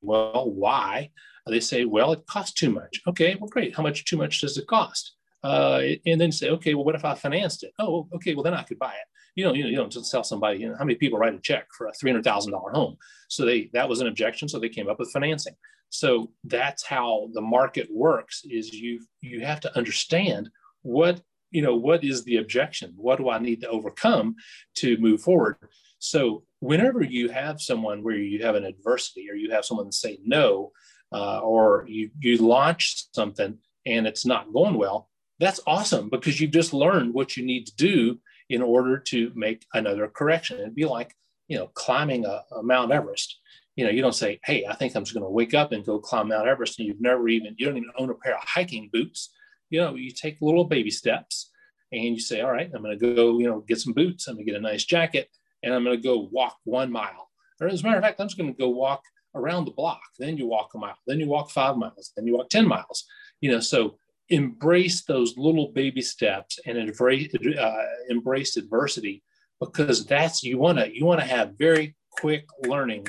Well, 0.00 0.50
why? 0.50 1.10
They 1.46 1.60
say, 1.60 1.84
Well, 1.84 2.12
it 2.12 2.26
costs 2.26 2.54
too 2.54 2.70
much. 2.70 3.00
Okay, 3.06 3.36
well, 3.38 3.48
great. 3.48 3.76
How 3.76 3.82
much 3.82 4.04
too 4.04 4.16
much 4.16 4.40
does 4.40 4.58
it 4.58 4.66
cost? 4.66 5.14
Uh, 5.44 5.82
and 6.06 6.20
then 6.20 6.30
say, 6.30 6.50
okay, 6.50 6.72
well, 6.72 6.84
what 6.84 6.94
if 6.94 7.04
I 7.04 7.16
financed 7.16 7.64
it? 7.64 7.72
Oh, 7.80 8.08
okay, 8.14 8.32
well, 8.32 8.44
then 8.44 8.54
I 8.54 8.62
could 8.62 8.78
buy 8.78 8.92
it 8.92 9.08
you 9.34 9.44
know, 9.44 9.54
you, 9.54 9.64
know, 9.64 9.70
you 9.70 9.76
don't 9.76 9.92
just 9.92 10.10
tell 10.10 10.24
somebody, 10.24 10.58
you 10.58 10.68
know, 10.68 10.76
how 10.76 10.84
many 10.84 10.96
people 10.96 11.18
write 11.18 11.34
a 11.34 11.38
check 11.38 11.66
for 11.76 11.86
a 11.86 11.92
$300,000 11.92 12.72
home? 12.72 12.96
So 13.28 13.44
they, 13.44 13.70
that 13.72 13.88
was 13.88 14.00
an 14.00 14.06
objection. 14.06 14.48
So 14.48 14.58
they 14.58 14.68
came 14.68 14.88
up 14.88 14.98
with 14.98 15.10
financing. 15.10 15.54
So 15.92 16.30
that's 16.44 16.82
how 16.82 17.28
the 17.34 17.42
market 17.42 17.88
works 17.92 18.44
is 18.48 18.72
you, 18.72 19.04
you 19.20 19.44
have 19.44 19.60
to 19.60 19.76
understand 19.76 20.48
what, 20.80 21.20
you 21.50 21.60
know, 21.60 21.76
what 21.76 22.02
is 22.02 22.24
the 22.24 22.38
objection? 22.38 22.94
What 22.96 23.18
do 23.18 23.28
I 23.28 23.38
need 23.38 23.60
to 23.60 23.68
overcome 23.68 24.36
to 24.76 24.96
move 24.96 25.20
forward? 25.20 25.56
So 25.98 26.44
whenever 26.60 27.02
you 27.02 27.28
have 27.28 27.60
someone 27.60 28.02
where 28.02 28.16
you 28.16 28.42
have 28.42 28.54
an 28.54 28.64
adversity 28.64 29.28
or 29.30 29.34
you 29.34 29.50
have 29.50 29.66
someone 29.66 29.92
say 29.92 30.18
no, 30.24 30.72
uh, 31.12 31.40
or 31.40 31.84
you, 31.86 32.10
you 32.20 32.38
launch 32.38 33.04
something 33.14 33.58
and 33.84 34.06
it's 34.06 34.24
not 34.24 34.50
going 34.50 34.78
well, 34.78 35.10
that's 35.40 35.60
awesome 35.66 36.08
because 36.08 36.40
you've 36.40 36.52
just 36.52 36.72
learned 36.72 37.12
what 37.12 37.36
you 37.36 37.44
need 37.44 37.66
to 37.66 37.76
do 37.76 38.18
in 38.48 38.62
order 38.62 38.96
to 38.96 39.30
make 39.34 39.66
another 39.74 40.08
correction. 40.08 40.58
It'd 40.58 40.74
be 40.74 40.86
like, 40.86 41.14
you 41.48 41.58
know, 41.58 41.66
climbing 41.74 42.24
a, 42.24 42.44
a 42.56 42.62
Mount 42.62 42.92
Everest. 42.92 43.40
You 43.76 43.84
know, 43.84 43.90
you 43.90 44.02
don't 44.02 44.14
say, 44.14 44.38
hey, 44.44 44.66
I 44.68 44.74
think 44.74 44.94
I'm 44.94 45.04
just 45.04 45.14
going 45.14 45.24
to 45.24 45.30
wake 45.30 45.54
up 45.54 45.72
and 45.72 45.84
go 45.84 45.98
climb 45.98 46.28
Mount 46.28 46.46
Everest. 46.46 46.78
And 46.78 46.86
you've 46.86 47.00
never 47.00 47.28
even, 47.28 47.54
you 47.58 47.66
don't 47.66 47.76
even 47.76 47.90
own 47.98 48.10
a 48.10 48.14
pair 48.14 48.34
of 48.36 48.44
hiking 48.44 48.90
boots. 48.92 49.30
You 49.70 49.80
know, 49.80 49.94
you 49.94 50.10
take 50.10 50.36
little 50.40 50.64
baby 50.64 50.90
steps 50.90 51.50
and 51.90 52.02
you 52.02 52.20
say, 52.20 52.40
all 52.42 52.52
right, 52.52 52.70
I'm 52.74 52.82
going 52.82 52.98
to 52.98 53.14
go, 53.14 53.38
you 53.38 53.46
know, 53.46 53.60
get 53.60 53.80
some 53.80 53.94
boots. 53.94 54.28
I'm 54.28 54.34
going 54.34 54.46
to 54.46 54.52
get 54.52 54.58
a 54.58 54.62
nice 54.62 54.84
jacket 54.84 55.28
and 55.62 55.72
I'm 55.72 55.84
going 55.84 55.96
to 55.96 56.02
go 56.02 56.28
walk 56.30 56.58
one 56.64 56.92
mile. 56.92 57.30
Or 57.60 57.68
as 57.68 57.80
a 57.80 57.84
matter 57.84 57.98
of 57.98 58.02
fact, 58.02 58.20
I'm 58.20 58.28
just 58.28 58.38
going 58.38 58.52
to 58.52 58.58
go 58.58 58.68
walk 58.68 59.02
around 59.34 59.64
the 59.64 59.70
block. 59.70 60.00
Then 60.18 60.36
you 60.36 60.46
walk 60.46 60.70
a 60.74 60.78
mile. 60.78 60.98
Then 61.06 61.20
you 61.20 61.28
walk 61.28 61.50
five 61.50 61.76
miles. 61.76 62.12
Then 62.16 62.26
you 62.26 62.36
walk 62.36 62.50
10 62.50 62.66
miles. 62.66 63.04
You 63.40 63.52
know, 63.52 63.60
so 63.60 63.96
embrace 64.28 65.04
those 65.04 65.36
little 65.36 65.68
baby 65.68 66.02
steps 66.02 66.58
and 66.66 66.76
embrace, 66.76 67.34
uh, 67.34 67.84
embrace 68.08 68.56
adversity 68.56 69.22
because 69.60 70.04
that's 70.06 70.42
you 70.42 70.58
want 70.58 70.78
to 70.78 70.94
you 70.94 71.04
want 71.04 71.20
to 71.20 71.26
have 71.26 71.54
very 71.56 71.94
quick 72.10 72.46
learning 72.66 73.06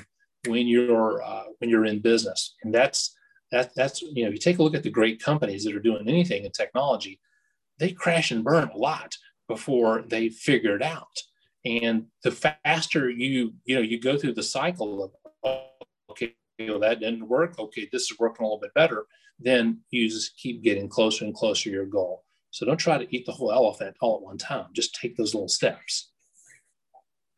when 0.47 0.67
you're 0.67 1.21
uh, 1.23 1.43
when 1.59 1.69
you're 1.69 1.85
in 1.85 1.99
business 1.99 2.55
and 2.63 2.73
that's 2.73 3.15
that 3.51 3.73
that's 3.75 4.01
you 4.01 4.25
know 4.25 4.31
you 4.31 4.37
take 4.37 4.59
a 4.59 4.63
look 4.63 4.75
at 4.75 4.83
the 4.83 4.89
great 4.89 5.21
companies 5.21 5.63
that 5.63 5.75
are 5.75 5.79
doing 5.79 6.07
anything 6.07 6.43
in 6.43 6.51
technology 6.51 7.19
they 7.79 7.91
crash 7.91 8.31
and 8.31 8.43
burn 8.43 8.69
a 8.73 8.77
lot 8.77 9.15
before 9.47 10.03
they 10.07 10.29
figure 10.29 10.75
it 10.75 10.81
out 10.81 11.17
and 11.65 12.05
the 12.23 12.31
faster 12.31 13.09
you 13.09 13.53
you 13.65 13.75
know 13.75 13.81
you 13.81 13.99
go 13.99 14.17
through 14.17 14.33
the 14.33 14.43
cycle 14.43 15.11
of 15.43 15.59
okay 16.09 16.35
well, 16.59 16.79
that 16.79 16.99
didn't 16.99 17.27
work 17.27 17.57
okay 17.59 17.87
this 17.91 18.03
is 18.03 18.19
working 18.19 18.43
a 18.43 18.47
little 18.47 18.59
bit 18.59 18.73
better 18.73 19.05
then 19.39 19.81
you 19.91 20.09
just 20.09 20.37
keep 20.37 20.63
getting 20.63 20.87
closer 20.87 21.25
and 21.25 21.33
closer 21.33 21.63
to 21.63 21.71
your 21.71 21.85
goal. 21.85 22.23
So 22.51 22.65
don't 22.65 22.77
try 22.77 22.97
to 22.97 23.15
eat 23.15 23.25
the 23.25 23.31
whole 23.31 23.51
elephant 23.51 23.95
all 23.99 24.17
at 24.17 24.23
one 24.23 24.37
time. 24.37 24.67
Just 24.73 24.95
take 24.95 25.17
those 25.17 25.33
little 25.33 25.49
steps. 25.49 26.11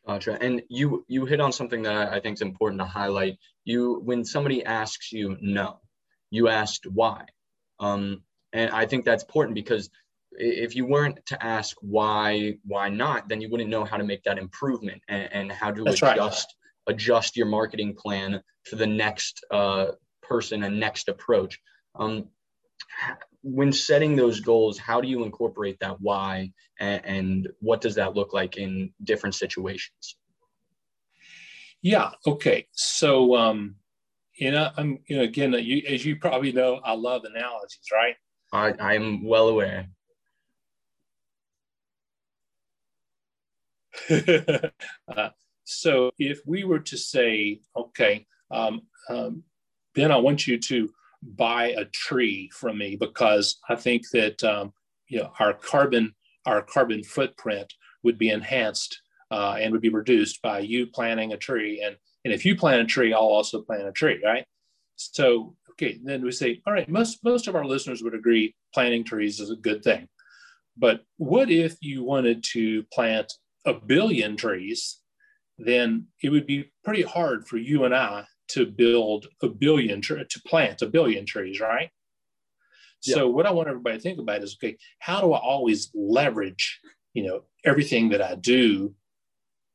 Gotcha. 0.08 0.38
And 0.40 0.62
you 0.70 1.04
you 1.08 1.26
hit 1.26 1.42
on 1.42 1.52
something 1.52 1.82
that 1.84 2.14
I 2.14 2.20
think 2.20 2.36
is 2.36 2.42
important 2.42 2.80
to 2.80 2.86
highlight. 2.86 3.38
You 3.64 4.02
when 4.04 4.24
somebody 4.24 4.64
asks 4.64 5.12
you 5.12 5.38
no, 5.42 5.80
you 6.30 6.48
asked 6.48 6.86
why. 6.86 7.26
Um, 7.80 8.22
and 8.54 8.70
I 8.72 8.86
think 8.86 9.04
that's 9.04 9.24
important 9.24 9.56
because 9.56 9.90
if 10.32 10.76
you 10.76 10.86
weren't 10.86 11.26
to 11.28 11.44
ask 11.44 11.76
why 11.82 12.58
why 12.64 12.90
not, 12.90 13.28
then 13.30 13.42
you 13.42 13.50
wouldn't 13.50 13.70
know 13.70 13.84
how 13.84 13.98
to 13.98 14.04
make 14.04 14.24
that 14.24 14.38
improvement 14.38 15.02
and, 15.08 15.30
and 15.34 15.52
how 15.52 15.72
to 15.72 15.84
that's 15.84 16.02
adjust 16.02 16.54
right. 16.88 16.94
adjust 16.94 17.36
your 17.36 17.48
marketing 17.48 17.96
plan 17.96 18.42
to 18.66 18.76
the 18.76 18.88
next 18.88 19.44
uh, 19.52 19.88
person 20.22 20.64
and 20.64 20.80
next 20.80 21.10
approach. 21.10 21.60
Um, 21.96 22.30
when 23.48 23.72
setting 23.72 24.16
those 24.16 24.40
goals, 24.40 24.80
how 24.80 25.00
do 25.00 25.08
you 25.08 25.24
incorporate 25.24 25.80
that 25.80 26.02
why 26.02 26.52
and, 26.80 27.06
and 27.06 27.50
what 27.60 27.80
does 27.80 27.94
that 27.94 28.16
look 28.16 28.34
like 28.34 28.58
in 28.58 28.92
different 29.04 29.36
situations? 29.36 30.18
Yeah. 31.84 32.10
Okay. 32.26 32.66
So, 32.72 33.36
um, 33.36 33.76
you 34.34 34.50
know, 34.50 34.72
I'm, 34.76 34.98
you 35.06 35.18
know, 35.18 35.22
again, 35.22 35.54
you, 35.54 35.84
as 35.88 36.04
you 36.04 36.16
probably 36.16 36.54
know, 36.54 36.82
I 36.84 36.94
love 36.94 37.24
analogies, 37.24 37.86
right? 37.94 38.16
I, 38.52 38.74
I'm 38.80 39.24
well 39.24 39.50
aware. 39.50 39.90
uh, 44.10 45.30
so 45.64 46.10
if 46.18 46.42
we 46.48 46.64
were 46.64 46.80
to 46.80 46.98
say, 46.98 47.60
okay, 47.78 48.26
um, 48.50 48.82
um, 49.08 49.44
Ben, 49.94 50.12
I 50.12 50.18
want 50.18 50.48
you 50.48 50.58
to 50.58 50.90
buy 51.36 51.68
a 51.70 51.86
tree 51.86 52.50
from 52.54 52.78
me 52.78 52.96
because 52.96 53.58
I 53.70 53.76
think 53.76 54.04
that 54.14 54.44
um, 54.44 54.74
you 55.08 55.20
know 55.20 55.32
our 55.40 55.54
carbon 55.54 56.14
our 56.46 56.62
carbon 56.62 57.04
footprint 57.04 57.74
would 58.04 58.18
be 58.18 58.30
enhanced 58.30 59.02
uh, 59.32 59.58
and 59.60 59.72
would 59.72 59.82
be 59.82 59.90
reduced 59.90 60.42
by 60.42 60.60
you 60.60 60.88
planting 60.88 61.34
a 61.34 61.38
tree. 61.38 61.82
And, 61.84 61.96
and 62.24 62.34
if 62.34 62.46
you 62.46 62.56
plant 62.56 62.82
a 62.82 62.86
tree, 62.86 63.14
I'll 63.14 63.22
also 63.22 63.62
plant 63.62 63.88
a 63.88 63.92
tree, 63.92 64.22
right? 64.24 64.46
So, 64.96 65.56
okay, 65.72 66.00
then 66.04 66.24
we 66.24 66.32
say, 66.32 66.62
all 66.66 66.74
right, 66.74 66.88
most, 66.88 67.24
most 67.24 67.48
of 67.48 67.56
our 67.56 67.66
listeners 67.66 68.04
would 68.04 68.16
agree 68.16 68.56
planting 68.74 69.04
trees 69.04 69.40
is 69.40 69.50
a 69.50 69.56
good 69.56 69.84
thing. 69.84 70.08
But 70.78 71.02
what 71.18 71.50
if 71.50 71.76
you 71.82 72.04
wanted 72.04 72.44
to 72.52 72.84
plant 72.94 73.32
a 73.66 73.74
billion 73.74 74.38
trees? 74.38 75.00
Then 75.58 76.08
it 76.22 76.30
would 76.30 76.46
be 76.46 76.72
pretty 76.84 77.04
hard 77.04 77.48
for 77.48 77.58
you 77.58 77.86
and 77.86 77.96
I 77.96 78.26
to 78.50 78.66
build 78.66 79.28
a 79.42 79.48
billion, 79.48 80.02
to 80.02 80.42
plant 80.46 80.82
a 80.82 80.88
billion 80.88 81.26
trees, 81.26 81.60
right? 81.60 81.90
Yeah. 83.04 83.16
So 83.16 83.30
what 83.30 83.46
I 83.46 83.52
want 83.52 83.70
everybody 83.70 83.98
to 83.98 84.02
think 84.02 84.20
about 84.20 84.44
is, 84.44 84.58
okay, 84.58 84.78
how 85.00 85.22
do 85.22 85.34
I 85.34 85.40
always 85.40 85.92
leverage, 85.94 86.80
you 87.14 87.24
know, 87.24 87.44
everything 87.64 88.10
that 88.10 88.22
I 88.22 88.36
do, 88.36 88.94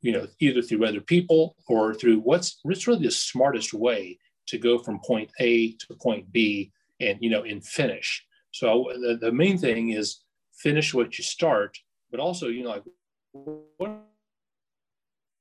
you 0.00 0.12
know, 0.12 0.26
either 0.40 0.62
through 0.62 0.84
other 0.86 1.00
people 1.00 1.56
or 1.68 1.94
through 1.94 2.20
what's, 2.20 2.58
what's 2.62 2.86
really 2.86 3.04
the 3.04 3.10
smartest 3.10 3.74
way 3.74 4.18
to 4.48 4.58
go 4.58 4.78
from 4.78 5.00
point 5.00 5.30
A 5.40 5.72
to 5.72 5.94
point 6.00 6.32
B 6.32 6.72
and, 7.00 7.18
you 7.20 7.30
know, 7.30 7.42
and 7.42 7.64
finish. 7.64 8.24
So 8.52 8.90
the, 8.94 9.18
the 9.20 9.32
main 9.32 9.58
thing 9.58 9.90
is 9.90 10.22
finish 10.54 10.92
what 10.92 11.16
you 11.18 11.24
start, 11.24 11.78
but 12.10 12.20
also, 12.20 12.48
you 12.48 12.64
know, 12.64 12.70
like 12.70 12.84
what 13.32 13.90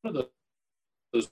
are 0.04 0.13
the, 0.13 0.30
those 1.12 1.30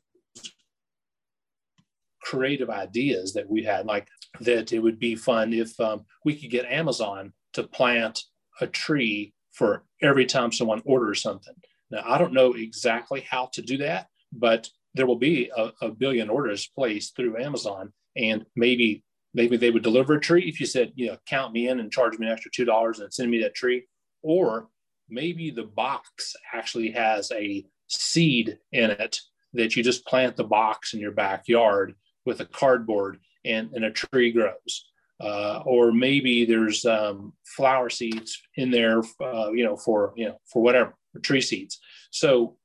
creative 2.28 2.70
ideas 2.70 3.34
that 3.34 3.50
we 3.50 3.64
had, 3.64 3.86
like 3.86 4.06
that 4.42 4.74
it 4.74 4.80
would 4.80 5.00
be 5.00 5.16
fun 5.16 5.54
if 5.54 5.80
um, 5.80 6.04
we 6.26 6.36
could 6.36 6.52
get 6.52 6.66
Amazon 6.66 7.32
to 7.54 7.64
plant 7.64 8.22
a 8.60 8.68
tree 8.68 9.34
for 9.54 9.86
every 10.02 10.26
time 10.26 10.52
someone 10.52 10.82
orders 10.84 11.22
something. 11.22 11.54
Now, 11.90 12.04
I 12.06 12.18
don't 12.18 12.34
know 12.34 12.52
exactly 12.54 13.22
how 13.22 13.50
to 13.54 13.62
do 13.62 13.78
that, 13.78 14.08
but 14.34 14.68
there 14.94 15.08
will 15.08 15.18
be 15.18 15.50
a, 15.56 15.72
a 15.82 15.90
billion 15.90 16.30
orders 16.30 16.70
placed 16.78 17.16
through 17.16 17.42
Amazon, 17.42 17.94
and 18.18 18.46
maybe 18.58 19.04
maybe 19.34 19.56
they 19.56 19.72
would 19.72 19.84
deliver 19.84 20.16
a 20.16 20.20
tree 20.20 20.50
if 20.50 20.60
you 20.60 20.66
said, 20.66 20.92
you 20.96 21.08
know, 21.08 21.18
count 21.28 21.54
me 21.54 21.70
in 21.70 21.80
and 21.80 21.92
charge 21.92 22.18
me 22.18 22.26
an 22.26 22.34
extra 22.34 22.52
two 22.54 22.66
dollars 22.66 23.00
and 23.00 23.14
send 23.14 23.32
me 23.32 23.42
that 23.42 23.56
tree, 23.56 23.86
or 24.22 24.68
maybe 25.08 25.50
the 25.50 25.64
box 25.64 26.36
actually 26.54 26.92
has 26.92 27.32
a 27.32 27.66
seed 27.88 28.58
in 28.74 28.92
it 28.92 29.22
that 29.54 29.78
you 29.78 29.82
just 29.84 30.06
plant 30.06 30.36
the 30.36 30.44
box 30.44 30.94
in 30.94 31.00
your 31.00 31.14
backyard 31.14 31.96
with 32.28 32.42
a 32.42 32.46
cardboard 32.46 33.18
and, 33.46 33.72
and 33.74 33.86
a 33.86 33.92
tree 33.92 34.32
grows. 34.32 34.86
Uh, 35.20 35.64
or 35.66 35.92
maybe 35.92 36.46
there's 36.46 36.86
um, 36.86 37.34
flower 37.56 37.90
seeds 37.90 38.40
in 38.56 38.70
there, 38.70 39.02
uh, 39.24 39.50
you 39.52 39.64
know, 39.64 39.76
for 39.76 40.14
you 40.16 40.28
know 40.28 40.38
for 40.46 40.62
whatever 40.62 40.94
for 41.12 41.20
tree 41.22 41.42
seeds. 41.42 41.80
So, 42.12 42.58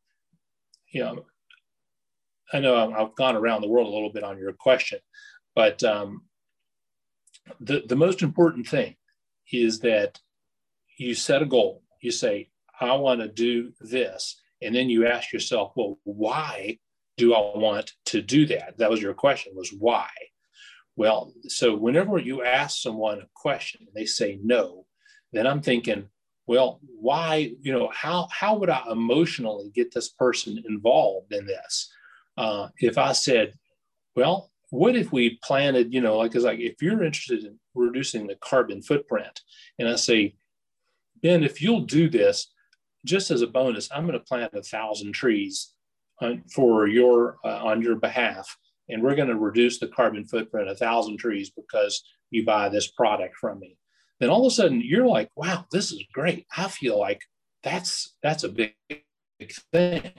you 0.92 1.03
know, 1.03 1.25
I 2.53 2.61
know 2.61 2.92
I've 2.92 3.14
gone 3.14 3.37
around 3.37 3.62
the 3.62 3.68
world 3.68 3.87
a 3.87 3.94
little 3.94 4.12
bit 4.12 4.25
on 4.25 4.37
your 4.37 4.53
question, 4.53 4.98
but 5.55 5.83
um, 5.83 6.25
the 7.59 7.85
the 7.88 7.96
most 7.96 8.20
important 8.20 8.68
thing 8.68 8.96
is 9.51 9.79
that 9.79 10.20
you 10.98 11.14
set 11.14 11.40
a 11.40 11.46
goal. 11.46 11.83
You 12.03 12.11
say, 12.11 12.51
I 12.79 12.92
want 12.96 13.20
to 13.20 13.29
do 13.29 13.72
this, 13.81 14.38
and 14.61 14.75
then 14.75 14.90
you 14.90 15.07
ask 15.07 15.33
yourself, 15.33 15.72
well, 15.75 15.98
why 16.05 16.81
do 17.16 17.35
I 17.35 17.38
want 17.57 17.92
to 18.07 18.22
do 18.22 18.46
that? 18.46 18.79
That 18.79 18.90
was 18.90 19.03
your 19.03 19.14
question. 19.14 19.53
Was 19.55 19.72
why? 19.72 20.09
Well, 20.96 21.33
so 21.48 21.75
whenever 21.75 22.18
you 22.18 22.44
ask 22.44 22.81
someone 22.81 23.20
a 23.20 23.29
question 23.35 23.83
and 23.87 23.94
they 23.94 24.07
say 24.07 24.38
no, 24.42 24.87
then 25.33 25.46
I'm 25.46 25.62
thinking, 25.62 26.09
well, 26.46 26.81
why, 26.83 27.55
you 27.62 27.72
know, 27.72 27.90
how, 27.94 28.29
how 28.31 28.57
would 28.57 28.68
I 28.68 28.83
emotionally 28.90 29.70
get 29.75 29.92
this 29.92 30.09
person 30.09 30.62
involved 30.68 31.33
in 31.33 31.46
this? 31.46 31.90
Uh, 32.37 32.68
if 32.79 32.98
I 32.98 33.12
said, 33.12 33.55
well, 34.16 34.51
what 34.70 34.96
if 34.96 35.12
we 35.12 35.38
planted, 35.42 35.92
you 35.94 36.01
know, 36.01 36.18
like, 36.18 36.33
cause 36.33 36.44
like 36.44 36.59
if 36.59 36.83
you're 36.83 37.05
interested 37.05 37.44
in 37.44 37.59
reducing 37.75 38.27
the 38.27 38.37
carbon 38.37 38.83
footprint, 38.83 39.40
and 39.79 39.88
I 39.88 39.96
say, 39.96 40.35
Ben, 41.22 41.44
if 41.44 41.62
you'll 41.62 41.83
do 41.83 42.11
this, 42.11 42.53
just 43.05 43.31
as 43.31 43.42
a 43.42 43.46
bonus, 43.46 43.90
I'm 43.92 44.07
going 44.07 44.18
to 44.18 44.25
plant 44.25 44.55
a 44.55 44.62
thousand 44.62 45.12
trees 45.12 45.72
for 46.55 46.87
your 46.87 47.39
uh, 47.45 47.65
on 47.65 47.83
your 47.83 47.97
behalf. 47.97 48.57
And 48.89 49.03
we're 49.03 49.15
going 49.15 49.29
to 49.29 49.37
reduce 49.37 49.79
the 49.79 49.89
carbon 49.89 50.25
footprint 50.27 50.69
a 50.69 50.75
thousand 50.75 51.19
trees 51.19 51.51
because 51.51 52.03
you 52.31 52.45
buy 52.45 52.69
this 52.69 52.91
product 52.91 53.37
from 53.37 53.61
me. 53.61 53.77
Then 54.21 54.31
all 54.31 54.47
of 54.47 54.53
a 54.53 54.55
sudden 54.55 54.81
you're 54.85 55.07
like 55.07 55.31
wow 55.37 55.67
this 55.71 55.93
is 55.93 56.03
great. 56.13 56.47
I 56.57 56.69
feel 56.69 56.99
like 56.99 57.23
that's 57.63 58.17
that's 58.23 58.45
a 58.45 58.49
big, 58.49 58.75
big 58.89 59.53
thing. 59.73 60.13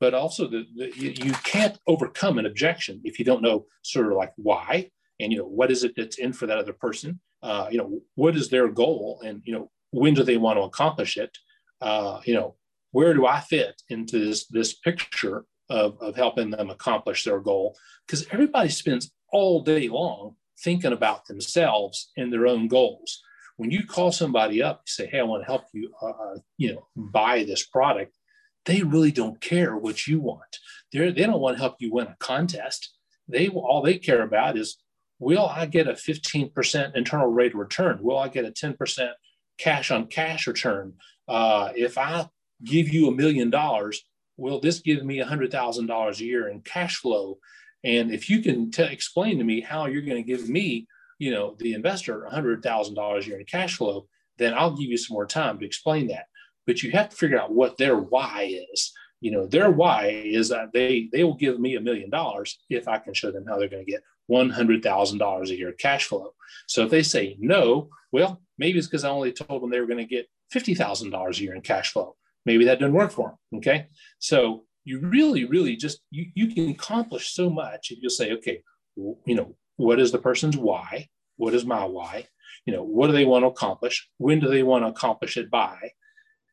But 0.00 0.14
also 0.14 0.48
the, 0.48 0.66
the, 0.76 0.90
you 0.96 1.32
can't 1.44 1.78
overcome 1.86 2.38
an 2.38 2.46
objection 2.46 3.00
if 3.04 3.18
you 3.18 3.24
don't 3.24 3.42
know 3.42 3.66
sort 3.82 4.06
of 4.06 4.14
like 4.14 4.32
why 4.36 4.90
and 5.20 5.32
you 5.32 5.38
know 5.38 5.46
what 5.46 5.70
is 5.70 5.84
it 5.84 5.92
that's 5.96 6.18
in 6.18 6.32
for 6.32 6.46
that 6.46 6.58
other 6.58 6.72
person? 6.72 7.20
Uh, 7.42 7.68
you 7.70 7.78
know 7.78 8.00
what 8.14 8.36
is 8.36 8.48
their 8.48 8.68
goal 8.68 9.20
and 9.24 9.42
you 9.44 9.52
know 9.52 9.70
when 9.90 10.14
do 10.14 10.22
they 10.22 10.36
want 10.36 10.58
to 10.58 10.62
accomplish 10.62 11.16
it? 11.16 11.36
Uh, 11.80 12.20
you 12.24 12.34
know 12.34 12.56
where 12.92 13.14
do 13.14 13.26
i 13.26 13.40
fit 13.40 13.82
into 13.88 14.18
this 14.18 14.46
this 14.46 14.74
picture 14.74 15.44
of, 15.68 15.96
of 16.00 16.14
helping 16.16 16.50
them 16.50 16.70
accomplish 16.70 17.24
their 17.24 17.40
goal? 17.40 17.76
Because 18.06 18.26
everybody 18.30 18.68
spends 18.68 19.10
all 19.32 19.62
day 19.62 19.88
long 19.88 20.36
thinking 20.62 20.92
about 20.92 21.26
themselves 21.26 22.10
and 22.16 22.32
their 22.32 22.46
own 22.46 22.68
goals. 22.68 23.20
When 23.56 23.70
you 23.70 23.86
call 23.86 24.12
somebody 24.12 24.62
up 24.62 24.82
you 24.86 24.90
say 24.90 25.06
hey 25.06 25.20
i 25.20 25.22
want 25.24 25.42
to 25.42 25.50
help 25.50 25.64
you 25.72 25.92
uh, 26.00 26.06
uh, 26.06 26.38
you 26.58 26.74
know 26.74 26.86
buy 26.96 27.44
this 27.44 27.66
product 27.66 28.16
they 28.64 28.82
really 28.82 29.10
don't 29.10 29.40
care 29.40 29.76
what 29.76 30.06
you 30.06 30.20
want. 30.20 30.58
They're, 30.92 31.12
they 31.12 31.24
don't 31.24 31.40
want 31.40 31.56
to 31.56 31.60
help 31.60 31.76
you 31.80 31.92
win 31.92 32.06
a 32.06 32.16
contest. 32.18 32.96
They 33.28 33.48
all 33.48 33.82
they 33.82 33.98
care 33.98 34.22
about 34.22 34.58
is 34.58 34.78
will 35.18 35.46
i 35.46 35.66
get 35.66 35.86
a 35.86 35.92
15% 35.92 36.96
internal 36.96 37.28
rate 37.28 37.54
of 37.54 37.58
return? 37.58 37.98
Will 38.02 38.18
i 38.18 38.28
get 38.28 38.44
a 38.44 38.50
10% 38.50 39.10
cash 39.58 39.90
on 39.90 40.06
cash 40.06 40.46
return? 40.46 40.94
Uh, 41.28 41.72
if 41.74 41.96
i 41.98 42.26
give 42.64 42.88
you 42.88 43.08
a 43.08 43.12
million 43.12 43.50
dollars 43.50 44.02
will 44.36 44.60
this 44.60 44.80
give 44.80 45.04
me 45.04 45.20
a 45.20 45.26
$100,000 45.26 46.20
a 46.20 46.24
year 46.24 46.48
in 46.48 46.60
cash 46.60 46.96
flow? 46.96 47.38
And 47.84 48.12
if 48.12 48.30
you 48.30 48.40
can 48.42 48.70
t- 48.70 48.82
explain 48.82 49.38
to 49.38 49.44
me 49.44 49.60
how 49.60 49.86
you're 49.86 50.02
going 50.02 50.22
to 50.22 50.22
give 50.22 50.48
me, 50.48 50.86
you 51.18 51.30
know, 51.30 51.56
the 51.58 51.74
investor 51.74 52.24
a 52.24 52.30
$100,000 52.30 53.18
a 53.18 53.26
year 53.26 53.38
in 53.38 53.46
cash 53.46 53.76
flow, 53.76 54.06
then 54.38 54.54
I'll 54.54 54.76
give 54.76 54.90
you 54.90 54.96
some 54.96 55.14
more 55.14 55.26
time 55.26 55.58
to 55.58 55.66
explain 55.66 56.08
that. 56.08 56.26
But 56.66 56.82
you 56.82 56.90
have 56.92 57.10
to 57.10 57.16
figure 57.16 57.40
out 57.40 57.52
what 57.52 57.76
their 57.76 57.96
why 57.96 58.52
is. 58.72 58.92
You 59.20 59.30
know, 59.30 59.46
their 59.46 59.70
why 59.70 60.08
is 60.08 60.48
that 60.48 60.72
they 60.72 61.08
they 61.12 61.22
will 61.22 61.36
give 61.36 61.60
me 61.60 61.76
a 61.76 61.80
million 61.80 62.10
dollars 62.10 62.58
if 62.68 62.88
I 62.88 62.98
can 62.98 63.14
show 63.14 63.30
them 63.30 63.44
how 63.46 63.58
they're 63.58 63.68
going 63.68 63.84
to 63.84 63.90
get 63.90 64.02
$100,000 64.30 65.50
a 65.50 65.56
year 65.56 65.72
cash 65.72 66.06
flow. 66.06 66.34
So 66.66 66.84
if 66.84 66.90
they 66.90 67.02
say 67.02 67.36
no, 67.38 67.90
well, 68.10 68.40
maybe 68.58 68.78
it's 68.78 68.88
because 68.88 69.04
I 69.04 69.10
only 69.10 69.32
told 69.32 69.62
them 69.62 69.70
they 69.70 69.80
were 69.80 69.86
going 69.86 69.98
to 69.98 70.04
get 70.04 70.28
$50,000 70.52 71.38
a 71.38 71.42
year 71.42 71.54
in 71.54 71.60
cash 71.60 71.92
flow 71.92 72.16
maybe 72.46 72.64
that 72.64 72.78
didn't 72.78 72.94
work 72.94 73.10
for 73.10 73.30
them. 73.30 73.58
Okay. 73.58 73.86
So 74.18 74.64
you 74.84 75.00
really, 75.00 75.44
really 75.44 75.76
just, 75.76 76.00
you, 76.10 76.26
you 76.34 76.54
can 76.54 76.70
accomplish 76.70 77.34
so 77.34 77.48
much 77.48 77.90
if 77.90 78.02
you 78.02 78.10
say, 78.10 78.32
okay, 78.32 78.62
you 78.96 79.34
know, 79.34 79.56
what 79.76 80.00
is 80.00 80.12
the 80.12 80.18
person's 80.18 80.56
why? 80.56 81.08
What 81.36 81.54
is 81.54 81.64
my 81.64 81.84
why? 81.84 82.26
You 82.66 82.72
know, 82.72 82.82
what 82.82 83.06
do 83.08 83.12
they 83.12 83.24
want 83.24 83.42
to 83.42 83.48
accomplish? 83.48 84.08
When 84.18 84.40
do 84.40 84.48
they 84.48 84.62
want 84.62 84.84
to 84.84 84.88
accomplish 84.88 85.36
it 85.36 85.50
by? 85.50 85.78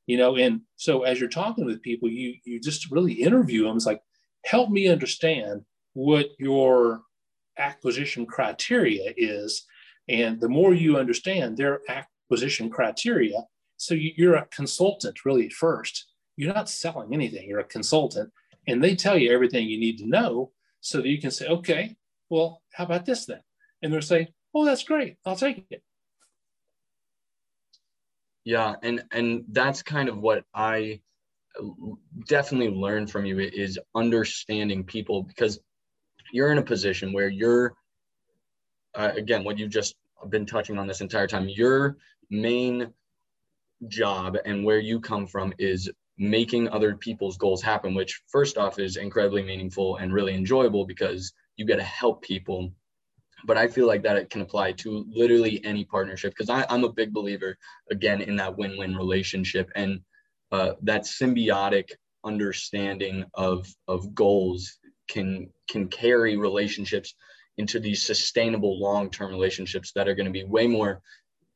You 0.07 0.17
know, 0.17 0.37
and 0.37 0.61
so 0.75 1.03
as 1.03 1.19
you're 1.19 1.29
talking 1.29 1.65
with 1.65 1.83
people, 1.83 2.09
you 2.09 2.35
you 2.43 2.59
just 2.59 2.89
really 2.89 3.13
interview 3.13 3.65
them. 3.65 3.75
It's 3.75 3.85
like, 3.85 4.01
help 4.45 4.69
me 4.69 4.87
understand 4.87 5.61
what 5.93 6.29
your 6.39 7.01
acquisition 7.57 8.25
criteria 8.25 9.13
is. 9.17 9.65
And 10.07 10.41
the 10.41 10.49
more 10.49 10.73
you 10.73 10.97
understand 10.97 11.57
their 11.57 11.81
acquisition 11.87 12.71
criteria, 12.71 13.43
so 13.79 13.95
you're 13.95 14.35
a 14.35 14.45
consultant 14.47 15.23
really 15.23 15.45
at 15.45 15.53
first. 15.53 16.05
You're 16.35 16.53
not 16.53 16.69
selling 16.69 17.13
anything, 17.13 17.47
you're 17.47 17.61
a 17.61 17.63
consultant. 17.63 18.29
And 18.67 18.83
they 18.83 18.93
tell 18.95 19.17
you 19.17 19.31
everything 19.31 19.67
you 19.67 19.79
need 19.79 19.97
to 19.99 20.07
know 20.07 20.51
so 20.81 20.97
that 20.97 21.07
you 21.07 21.19
can 21.19 21.31
say, 21.31 21.47
okay, 21.47 21.95
well, 22.29 22.61
how 22.73 22.83
about 22.83 23.05
this 23.05 23.25
then? 23.25 23.39
And 23.81 23.91
they'll 23.91 24.01
say, 24.01 24.33
oh, 24.53 24.65
that's 24.65 24.83
great. 24.83 25.15
I'll 25.25 25.37
take 25.37 25.65
it. 25.69 25.81
Yeah. 28.43 28.75
And, 28.83 29.03
and 29.11 29.45
that's 29.49 29.81
kind 29.81 30.09
of 30.09 30.17
what 30.17 30.43
I 30.53 30.99
definitely 32.27 32.75
learned 32.75 33.09
from 33.09 33.25
you 33.25 33.39
is 33.39 33.79
understanding 33.95 34.83
people 34.83 35.23
because 35.23 35.59
you're 36.33 36.51
in 36.51 36.57
a 36.57 36.63
position 36.63 37.13
where 37.13 37.29
you're, 37.29 37.73
uh, 38.93 39.11
again, 39.15 39.45
what 39.45 39.57
you've 39.57 39.71
just 39.71 39.95
been 40.27 40.45
touching 40.45 40.77
on 40.77 40.85
this 40.85 40.99
entire 40.99 41.27
time, 41.27 41.47
your 41.47 41.97
main 42.29 42.93
job 43.87 44.37
and 44.45 44.63
where 44.63 44.79
you 44.79 44.99
come 44.99 45.25
from 45.27 45.53
is 45.57 45.89
making 46.17 46.67
other 46.69 46.95
people's 46.95 47.37
goals 47.37 47.61
happen, 47.61 47.93
which 47.93 48.21
first 48.27 48.57
off 48.57 48.77
is 48.77 48.97
incredibly 48.97 49.41
meaningful 49.41 49.95
and 49.97 50.13
really 50.13 50.35
enjoyable 50.35 50.85
because 50.85 51.33
you 51.55 51.65
get 51.65 51.77
to 51.77 51.83
help 51.83 52.21
people. 52.21 52.71
But 53.45 53.57
I 53.57 53.69
feel 53.69 53.87
like 53.87 54.03
that 54.03 54.17
it 54.17 54.29
can 54.29 54.41
apply 54.41 54.73
to 54.73 55.05
literally 55.09 55.63
any 55.63 55.85
partnership 55.85 56.33
because 56.37 56.49
I'm 56.49 56.83
a 56.83 56.91
big 56.91 57.13
believer, 57.13 57.57
again, 57.89 58.21
in 58.21 58.35
that 58.35 58.57
win 58.57 58.77
win 58.77 58.95
relationship 58.97 59.71
and 59.75 60.01
uh, 60.51 60.73
that 60.81 61.03
symbiotic 61.03 61.91
understanding 62.25 63.23
of 63.33 63.65
of 63.87 64.13
goals 64.13 64.77
can 65.09 65.49
can 65.69 65.87
carry 65.87 66.35
relationships 66.35 67.15
into 67.57 67.79
these 67.79 68.05
sustainable 68.05 68.79
long-term 68.79 69.31
relationships 69.31 69.91
that 69.93 70.07
are 70.07 70.15
going 70.15 70.25
to 70.25 70.31
be 70.31 70.43
way 70.43 70.67
more 70.67 71.01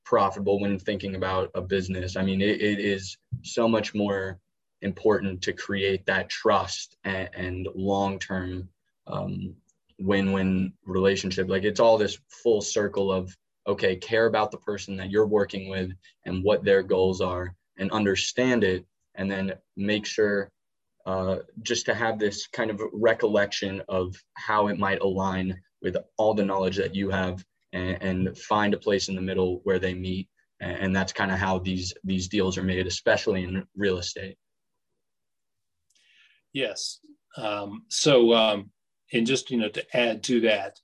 profitable 0.05 0.59
when 0.59 0.79
thinking 0.79 1.15
about 1.15 1.49
a 1.55 1.61
business. 1.61 2.15
I 2.15 2.23
mean, 2.23 2.41
it, 2.41 2.61
it 2.61 2.79
is 2.79 3.17
so 3.41 3.67
much 3.67 3.93
more 3.93 4.39
important 4.81 5.41
to 5.43 5.53
create 5.53 6.05
that 6.05 6.29
trust 6.29 6.97
and, 7.03 7.29
and 7.35 7.67
long-term 7.75 8.67
um, 9.07 9.55
win-win 9.99 10.73
relationship. 10.85 11.49
Like 11.49 11.63
it's 11.63 11.79
all 11.79 11.97
this 11.97 12.19
full 12.29 12.61
circle 12.61 13.11
of 13.11 13.35
okay, 13.65 13.95
care 13.95 14.25
about 14.25 14.51
the 14.51 14.57
person 14.57 14.97
that 14.97 15.09
you're 15.09 15.25
working 15.25 15.69
with 15.69 15.91
and 16.25 16.43
what 16.43 16.65
their 16.65 16.83
goals 16.83 17.21
are, 17.21 17.55
and 17.77 17.89
understand 17.91 18.63
it, 18.63 18.85
and 19.15 19.31
then 19.31 19.53
make 19.77 20.05
sure 20.05 20.51
uh, 21.05 21.37
just 21.61 21.85
to 21.85 21.93
have 21.93 22.19
this 22.19 22.47
kind 22.47 22.69
of 22.69 22.81
recollection 22.93 23.81
of 23.89 24.15
how 24.35 24.67
it 24.67 24.79
might 24.79 25.01
align 25.01 25.57
with 25.81 25.95
all 26.17 26.33
the 26.33 26.45
knowledge 26.45 26.77
that 26.77 26.95
you 26.95 27.09
have 27.09 27.43
and, 27.73 28.01
and 28.01 28.37
find 28.37 28.73
a 28.73 28.77
place 28.77 29.09
in 29.09 29.15
the 29.15 29.21
middle 29.21 29.59
where 29.63 29.79
they 29.79 29.93
meet. 29.93 30.29
And 30.59 30.95
that's 30.95 31.11
kind 31.11 31.31
of 31.31 31.39
how 31.39 31.59
these 31.59 31.93
these 32.05 32.29
deals 32.29 32.57
are 32.57 32.63
made 32.63 32.87
especially 32.87 33.43
in 33.43 33.67
real 33.75 33.97
estate. 33.97 34.37
Yes. 36.53 36.99
Um, 37.35 37.83
so 37.89 38.33
um, 38.33 38.71
and 39.11 39.27
just 39.27 39.51
you 39.51 39.57
know 39.57 39.67
to 39.69 39.97
add 39.97 40.23
to 40.23 40.41
that 40.41 40.79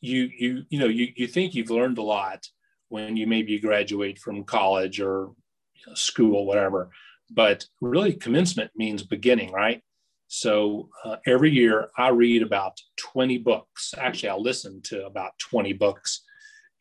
you 0.00 0.30
you 0.38 0.62
you 0.70 0.78
know 0.78 0.86
you, 0.86 1.08
you 1.16 1.26
think 1.26 1.54
you've 1.54 1.70
learned 1.70 1.98
a 1.98 2.02
lot 2.02 2.46
when 2.88 3.16
you 3.16 3.26
maybe 3.26 3.58
graduate 3.58 4.18
from 4.18 4.44
college 4.44 5.00
or 5.00 5.32
you 5.74 5.82
know, 5.86 5.94
school 5.94 6.46
whatever. 6.46 6.90
But 7.30 7.66
really 7.82 8.14
commencement 8.14 8.70
means 8.74 9.02
beginning 9.02 9.52
right 9.52 9.82
so 10.28 10.90
uh, 11.04 11.16
every 11.26 11.50
year 11.50 11.88
I 11.96 12.08
read 12.08 12.42
about 12.42 12.78
20 12.98 13.38
books. 13.38 13.94
Actually, 13.96 14.28
I 14.28 14.36
listen 14.36 14.82
to 14.84 15.06
about 15.06 15.32
20 15.38 15.72
books. 15.72 16.22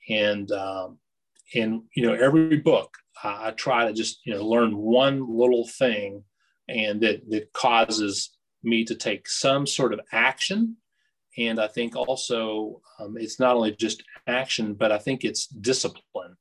And, 0.10 0.52
um, 0.52 1.00
and 1.56 1.84
you 1.96 2.06
know, 2.06 2.14
every 2.14 2.58
book 2.58 2.94
I, 3.24 3.48
I 3.48 3.52
try 3.52 3.88
to 3.88 3.94
just, 3.94 4.20
you 4.26 4.34
know, 4.34 4.46
learn 4.46 4.78
one 4.78 5.26
little 5.28 5.66
thing 5.66 6.24
and 6.68 7.00
that, 7.02 7.22
that 7.30 7.54
causes 7.54 8.32
me 8.64 8.84
to 8.84 8.96
take 8.96 9.30
some 9.30 9.66
sort 9.66 9.94
of 9.94 10.02
action. 10.12 10.76
And 11.38 11.60
I 11.60 11.68
think 11.68 11.96
also 11.96 12.82
um, 13.00 13.16
it's 13.18 13.40
not 13.40 13.56
only 13.56 13.74
just 13.78 14.04
action, 14.28 14.74
but 14.74 14.92
I 14.92 14.98
think 14.98 15.24
it's 15.24 15.48
discipline. 15.48 16.36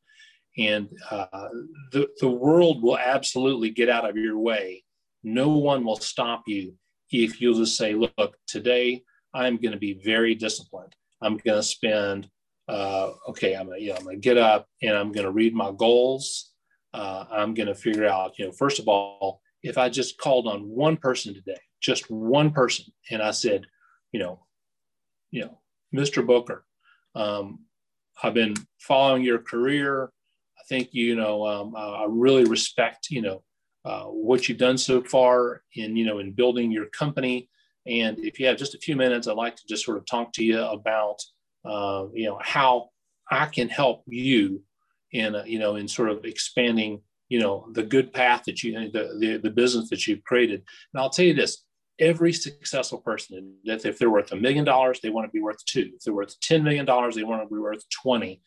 And 0.58 0.88
uh, 1.08 1.48
the, 1.92 2.08
the 2.20 2.28
world 2.28 2.82
will 2.82 2.98
absolutely 2.98 3.70
get 3.70 3.88
out 3.88 4.08
of 4.08 4.16
your 4.16 4.38
way. 4.38 4.82
No 5.22 5.50
one 5.50 5.84
will 5.84 5.98
stop 5.98 6.44
you 6.48 6.74
if 7.10 7.40
you'll 7.40 7.58
just 7.58 7.76
say, 7.76 7.94
look, 7.94 8.36
today 8.46 9.02
I'm 9.34 9.56
going 9.56 9.72
to 9.72 9.78
be 9.78 10.00
very 10.04 10.34
disciplined. 10.34 10.94
I'm 11.22 11.36
going 11.38 11.58
to 11.58 11.62
spend, 11.62 12.28
uh, 12.68 13.12
okay, 13.28 13.54
I'm 13.54 13.66
going 13.66 13.82
you 13.82 13.94
know, 13.94 14.10
to 14.10 14.16
get 14.16 14.38
up 14.38 14.66
and 14.82 14.96
I'm 14.96 15.12
going 15.12 15.26
to 15.26 15.32
read 15.32 15.54
my 15.54 15.72
goals. 15.76 16.52
Uh, 16.92 17.24
I'm 17.30 17.54
going 17.54 17.68
to 17.68 17.74
figure 17.74 18.06
out, 18.06 18.38
you 18.38 18.46
know, 18.46 18.52
first 18.52 18.78
of 18.78 18.88
all, 18.88 19.40
if 19.62 19.78
I 19.78 19.88
just 19.88 20.18
called 20.18 20.46
on 20.46 20.68
one 20.68 20.96
person 20.96 21.34
today, 21.34 21.60
just 21.80 22.10
one 22.10 22.50
person, 22.50 22.86
and 23.10 23.22
I 23.22 23.32
said, 23.32 23.66
you 24.12 24.20
know, 24.20 24.46
you 25.30 25.42
know, 25.42 25.60
Mr. 25.94 26.26
Booker, 26.26 26.64
um, 27.14 27.60
I've 28.22 28.34
been 28.34 28.54
following 28.78 29.22
your 29.22 29.38
career. 29.38 30.10
I 30.58 30.62
think 30.68 30.88
you 30.92 31.16
know 31.16 31.46
um, 31.46 31.74
I 31.76 32.06
really 32.08 32.44
respect 32.44 33.08
you 33.10 33.22
know 33.22 33.42
uh, 33.86 34.06
what 34.06 34.48
you've 34.48 34.58
done 34.58 34.76
so 34.76 35.00
far 35.00 35.62
in 35.76 35.96
you 35.96 36.04
know 36.04 36.18
in 36.18 36.32
building 36.32 36.72
your 36.72 36.86
company. 36.86 37.48
And 37.86 38.18
if 38.18 38.40
you 38.40 38.46
have 38.46 38.56
just 38.56 38.74
a 38.74 38.78
few 38.78 38.96
minutes 38.96 39.28
i'd 39.28 39.36
like 39.36 39.54
to 39.54 39.62
just 39.68 39.84
sort 39.84 39.96
of 39.96 40.04
talk 40.06 40.32
to 40.32 40.44
you 40.44 40.60
about 40.60 41.18
uh, 41.64 42.06
you 42.12 42.26
know 42.26 42.40
how 42.42 42.90
i 43.30 43.46
can 43.46 43.68
help 43.68 44.02
you 44.08 44.62
in 45.12 45.36
uh, 45.36 45.44
you 45.46 45.60
know 45.60 45.76
in 45.76 45.86
sort 45.86 46.10
of 46.10 46.24
expanding 46.24 47.00
you 47.28 47.38
know 47.38 47.68
the 47.74 47.84
good 47.84 48.12
path 48.12 48.42
that 48.46 48.64
you 48.64 48.72
the, 48.90 49.16
the, 49.20 49.36
the 49.36 49.50
business 49.50 49.88
that 49.90 50.04
you've 50.06 50.24
created. 50.24 50.64
And 50.92 51.00
i'll 51.00 51.10
tell 51.10 51.24
you 51.24 51.34
this 51.34 51.62
every 52.00 52.32
successful 52.32 52.98
person 52.98 53.54
if 53.64 53.98
they're 53.98 54.10
worth 54.10 54.32
a 54.32 54.36
million 54.36 54.64
dollars 54.64 54.98
they 55.00 55.10
want 55.10 55.28
to 55.28 55.32
be 55.32 55.40
worth 55.40 55.64
two. 55.64 55.92
If 55.94 56.02
they're 56.02 56.12
worth 56.12 56.38
10 56.40 56.64
million 56.64 56.86
dollars 56.86 57.14
they 57.14 57.22
want 57.22 57.48
to 57.48 57.54
be 57.54 57.60
worth 57.60 57.84
20 58.02 58.40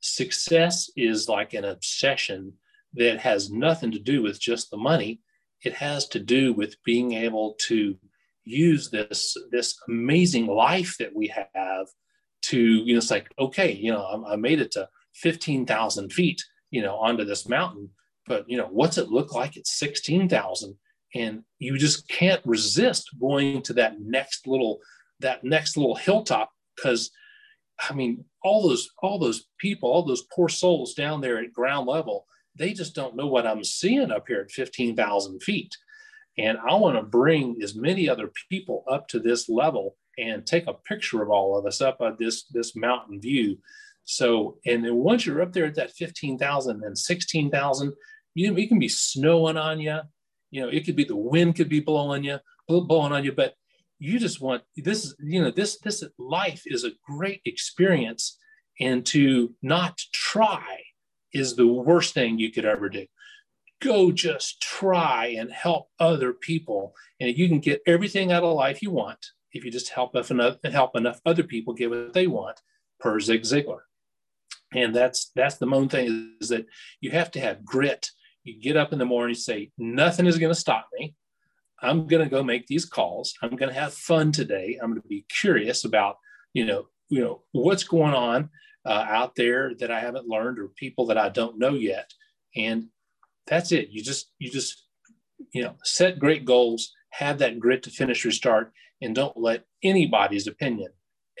success 0.00 0.90
is 0.96 1.28
like 1.28 1.52
an 1.52 1.64
obsession 1.64 2.54
that 2.94 3.20
has 3.20 3.50
nothing 3.50 3.90
to 3.92 3.98
do 3.98 4.22
with 4.22 4.40
just 4.40 4.70
the 4.70 4.76
money. 4.76 5.20
It 5.64 5.74
has 5.74 6.06
to 6.08 6.20
do 6.20 6.52
with 6.52 6.82
being 6.84 7.12
able 7.12 7.56
to 7.66 7.96
use 8.44 8.90
this 8.90 9.36
this 9.50 9.78
amazing 9.88 10.46
life 10.46 10.96
that 10.98 11.14
we 11.14 11.28
have 11.28 11.86
to 12.42 12.60
you 12.60 12.92
know 12.92 12.98
it's 12.98 13.10
like 13.10 13.26
okay 13.38 13.72
you 13.72 13.90
know 13.90 14.02
I, 14.02 14.34
I 14.34 14.36
made 14.36 14.60
it 14.60 14.70
to 14.72 14.88
15,000 15.14 16.12
feet 16.12 16.42
you 16.70 16.82
know 16.82 16.96
onto 16.96 17.24
this 17.24 17.48
mountain 17.48 17.88
but 18.26 18.44
you 18.46 18.58
know 18.58 18.68
what's 18.70 18.98
it 18.98 19.08
look 19.08 19.34
like 19.34 19.56
at 19.56 19.66
16,000 19.66 20.76
and 21.14 21.42
you 21.58 21.78
just 21.78 22.08
can't 22.08 22.42
resist 22.44 23.08
going 23.18 23.62
to 23.62 23.72
that 23.74 24.00
next 24.00 24.46
little 24.46 24.80
that 25.20 25.42
next 25.42 25.76
little 25.76 25.94
hilltop 25.94 26.50
because 26.76 27.10
I 27.88 27.94
mean 27.94 28.24
all 28.42 28.68
those 28.68 28.90
all 29.02 29.18
those 29.18 29.46
people 29.58 29.90
all 29.90 30.04
those 30.04 30.26
poor 30.34 30.50
souls 30.50 30.92
down 30.92 31.22
there 31.22 31.38
at 31.38 31.52
ground 31.52 31.86
level 31.86 32.26
they 32.56 32.72
just 32.72 32.94
don't 32.94 33.16
know 33.16 33.26
what 33.26 33.46
I'm 33.46 33.64
seeing 33.64 34.10
up 34.10 34.26
here 34.28 34.40
at 34.40 34.50
15,000 34.50 35.42
feet. 35.42 35.76
And 36.36 36.58
I 36.58 36.74
want 36.74 36.96
to 36.96 37.02
bring 37.02 37.60
as 37.62 37.74
many 37.74 38.08
other 38.08 38.30
people 38.50 38.84
up 38.90 39.08
to 39.08 39.20
this 39.20 39.48
level 39.48 39.96
and 40.18 40.46
take 40.46 40.66
a 40.66 40.74
picture 40.74 41.22
of 41.22 41.30
all 41.30 41.56
of 41.56 41.66
us 41.66 41.80
up 41.80 41.98
at 42.00 42.18
this, 42.18 42.44
this 42.44 42.74
mountain 42.76 43.20
view. 43.20 43.58
So, 44.04 44.58
and 44.66 44.84
then 44.84 44.96
once 44.96 45.26
you're 45.26 45.42
up 45.42 45.52
there 45.52 45.64
at 45.64 45.74
that 45.76 45.92
15,000 45.92 46.82
and 46.84 46.98
16,000, 46.98 47.92
you 48.34 48.56
it 48.56 48.68
can 48.68 48.78
be 48.78 48.88
snowing 48.88 49.56
on 49.56 49.80
you. 49.80 50.00
You 50.50 50.62
know, 50.62 50.68
it 50.68 50.84
could 50.84 50.96
be 50.96 51.04
the 51.04 51.16
wind 51.16 51.56
could 51.56 51.68
be 51.68 51.80
blowing 51.80 52.24
you, 52.24 52.38
blowing 52.68 53.12
on 53.12 53.24
you, 53.24 53.32
but 53.32 53.54
you 53.98 54.18
just 54.18 54.40
want 54.40 54.62
this 54.76 55.04
is, 55.04 55.16
you 55.20 55.40
know, 55.40 55.50
this, 55.50 55.78
this 55.78 56.04
life 56.18 56.62
is 56.66 56.84
a 56.84 56.92
great 57.08 57.40
experience 57.44 58.38
and 58.80 59.06
to 59.06 59.54
not 59.62 59.98
try 60.12 60.83
is 61.34 61.56
the 61.56 61.66
worst 61.66 62.14
thing 62.14 62.38
you 62.38 62.50
could 62.50 62.64
ever 62.64 62.88
do. 62.88 63.06
Go 63.82 64.12
just 64.12 64.62
try 64.62 65.34
and 65.38 65.52
help 65.52 65.88
other 65.98 66.32
people. 66.32 66.94
And 67.20 67.36
you 67.36 67.48
can 67.48 67.58
get 67.58 67.82
everything 67.86 68.32
out 68.32 68.44
of 68.44 68.54
life 68.54 68.80
you 68.80 68.90
want 68.90 69.26
if 69.52 69.64
you 69.64 69.70
just 69.70 69.90
help 69.90 70.16
enough, 70.16 70.56
help 70.64 70.96
enough 70.96 71.20
other 71.26 71.42
people 71.42 71.74
get 71.74 71.90
what 71.90 72.12
they 72.12 72.26
want, 72.26 72.60
per 72.98 73.20
Zig 73.20 73.42
Ziglar. 73.42 73.80
And 74.72 74.94
that's 74.94 75.30
that's 75.36 75.56
the 75.56 75.66
main 75.66 75.88
thing 75.88 76.34
is 76.40 76.48
that 76.48 76.66
you 77.00 77.10
have 77.10 77.30
to 77.32 77.40
have 77.40 77.64
grit. 77.64 78.10
You 78.42 78.60
get 78.60 78.76
up 78.76 78.92
in 78.92 78.98
the 78.98 79.04
morning, 79.04 79.34
say, 79.34 79.70
nothing 79.78 80.26
is 80.26 80.38
going 80.38 80.52
to 80.52 80.58
stop 80.58 80.88
me. 80.98 81.14
I'm 81.80 82.06
going 82.06 82.24
to 82.24 82.30
go 82.30 82.42
make 82.42 82.66
these 82.66 82.84
calls. 82.84 83.34
I'm 83.42 83.56
going 83.56 83.72
to 83.72 83.80
have 83.80 83.94
fun 83.94 84.32
today. 84.32 84.78
I'm 84.82 84.90
going 84.90 85.02
to 85.02 85.08
be 85.08 85.26
curious 85.28 85.84
about, 85.84 86.16
you 86.52 86.66
know, 86.66 86.88
you 87.08 87.20
know, 87.20 87.42
what's 87.52 87.84
going 87.84 88.14
on 88.14 88.50
uh, 88.86 89.06
out 89.08 89.34
there 89.34 89.74
that 89.76 89.90
I 89.90 90.00
haven't 90.00 90.28
learned 90.28 90.58
or 90.58 90.68
people 90.68 91.06
that 91.06 91.18
I 91.18 91.28
don't 91.28 91.58
know 91.58 91.74
yet. 91.74 92.12
And 92.56 92.88
that's 93.46 93.72
it. 93.72 93.88
You 93.90 94.02
just, 94.02 94.30
you 94.38 94.50
just, 94.50 94.86
you 95.52 95.62
know, 95.62 95.76
set 95.84 96.18
great 96.18 96.44
goals, 96.44 96.92
have 97.10 97.38
that 97.38 97.58
grit 97.58 97.82
to 97.84 97.90
finish 97.90 98.24
your 98.24 98.32
start, 98.32 98.72
and 99.02 99.14
don't 99.14 99.36
let 99.36 99.64
anybody's 99.82 100.46
opinion 100.46 100.90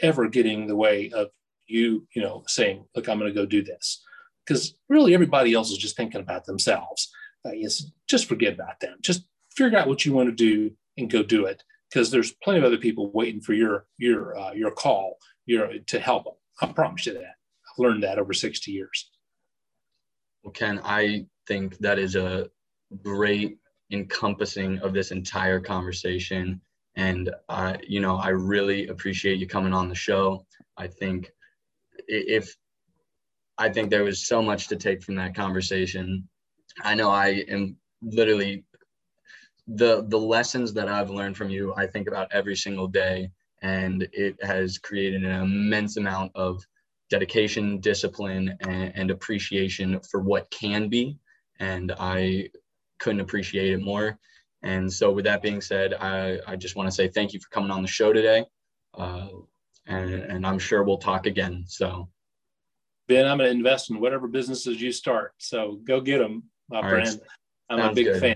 ever 0.02 0.28
get 0.28 0.46
in 0.46 0.66
the 0.66 0.76
way 0.76 1.10
of 1.14 1.28
you, 1.66 2.06
you 2.14 2.22
know, 2.22 2.44
saying, 2.46 2.84
look, 2.94 3.08
I'm 3.08 3.18
going 3.18 3.32
to 3.32 3.40
go 3.40 3.46
do 3.46 3.62
this. 3.62 4.02
Because 4.44 4.74
really 4.88 5.14
everybody 5.14 5.54
else 5.54 5.70
is 5.70 5.78
just 5.78 5.96
thinking 5.96 6.20
about 6.20 6.44
themselves. 6.44 7.10
Uh, 7.46 7.52
yes, 7.52 7.90
just 8.08 8.26
forget 8.26 8.54
about 8.54 8.80
them. 8.80 8.98
Just 9.00 9.24
figure 9.56 9.78
out 9.78 9.88
what 9.88 10.04
you 10.04 10.12
want 10.12 10.28
to 10.28 10.34
do 10.34 10.72
and 10.98 11.10
go 11.10 11.22
do 11.22 11.46
it. 11.46 11.62
Because 11.88 12.10
there's 12.10 12.32
plenty 12.32 12.58
of 12.58 12.64
other 12.64 12.76
people 12.76 13.10
waiting 13.12 13.40
for 13.40 13.52
your 13.52 13.86
your 13.98 14.36
uh, 14.36 14.52
your 14.52 14.70
call, 14.70 15.16
your 15.46 15.78
to 15.78 16.00
help 16.00 16.24
them. 16.24 16.34
I 16.60 16.66
promise 16.66 17.06
you 17.06 17.14
that. 17.14 17.22
I've 17.22 17.78
learned 17.78 18.02
that 18.02 18.18
over 18.18 18.32
60 18.32 18.70
years. 18.70 19.10
Well, 20.42 20.52
Ken, 20.52 20.80
I 20.84 21.26
think 21.46 21.78
that 21.78 21.98
is 21.98 22.16
a 22.16 22.48
great 23.02 23.58
encompassing 23.90 24.78
of 24.78 24.92
this 24.92 25.10
entire 25.10 25.60
conversation. 25.60 26.60
And, 26.96 27.30
uh, 27.48 27.76
you 27.86 28.00
know, 28.00 28.16
I 28.16 28.28
really 28.28 28.88
appreciate 28.88 29.38
you 29.38 29.46
coming 29.46 29.72
on 29.72 29.88
the 29.88 29.94
show. 29.94 30.46
I 30.76 30.86
think 30.86 31.32
if 32.06 32.56
I 33.58 33.68
think 33.68 33.90
there 33.90 34.04
was 34.04 34.26
so 34.26 34.42
much 34.42 34.68
to 34.68 34.76
take 34.76 35.02
from 35.02 35.14
that 35.16 35.34
conversation. 35.34 36.28
I 36.82 36.94
know 36.94 37.10
I 37.10 37.44
am 37.48 37.76
literally 38.02 38.64
the 39.66 40.04
the 40.08 40.18
lessons 40.18 40.72
that 40.74 40.88
I've 40.88 41.10
learned 41.10 41.36
from 41.36 41.50
you. 41.50 41.72
I 41.76 41.86
think 41.86 42.08
about 42.08 42.32
every 42.32 42.56
single 42.56 42.88
day, 42.88 43.30
and 43.64 44.06
it 44.12 44.36
has 44.44 44.76
created 44.76 45.24
an 45.24 45.42
immense 45.42 45.96
amount 45.96 46.30
of 46.34 46.62
dedication, 47.08 47.80
discipline, 47.80 48.54
and, 48.60 48.92
and 48.94 49.10
appreciation 49.10 49.98
for 50.10 50.20
what 50.20 50.50
can 50.50 50.88
be. 50.90 51.16
And 51.60 51.90
I 51.98 52.50
couldn't 52.98 53.22
appreciate 53.22 53.72
it 53.72 53.82
more. 53.82 54.18
And 54.62 54.92
so, 54.92 55.10
with 55.10 55.24
that 55.24 55.42
being 55.42 55.62
said, 55.62 55.94
I, 55.94 56.38
I 56.46 56.56
just 56.56 56.76
want 56.76 56.88
to 56.88 56.94
say 56.94 57.08
thank 57.08 57.32
you 57.32 57.40
for 57.40 57.48
coming 57.48 57.70
on 57.70 57.80
the 57.80 57.88
show 57.88 58.12
today. 58.12 58.44
Uh, 58.96 59.28
and, 59.86 60.12
and 60.12 60.46
I'm 60.46 60.58
sure 60.58 60.84
we'll 60.84 60.98
talk 60.98 61.26
again. 61.26 61.64
So, 61.66 62.08
Ben, 63.08 63.26
I'm 63.26 63.38
going 63.38 63.48
to 63.48 63.56
invest 63.56 63.90
in 63.90 63.98
whatever 63.98 64.28
businesses 64.28 64.80
you 64.80 64.92
start. 64.92 65.32
So 65.38 65.80
go 65.84 66.00
get 66.02 66.18
them, 66.18 66.44
my 66.68 66.82
All 66.82 66.90
friend. 66.90 67.06
Right. 67.06 67.18
I'm 67.70 67.90
a 67.90 67.94
big 67.94 68.06
good. 68.06 68.20
fan. 68.20 68.30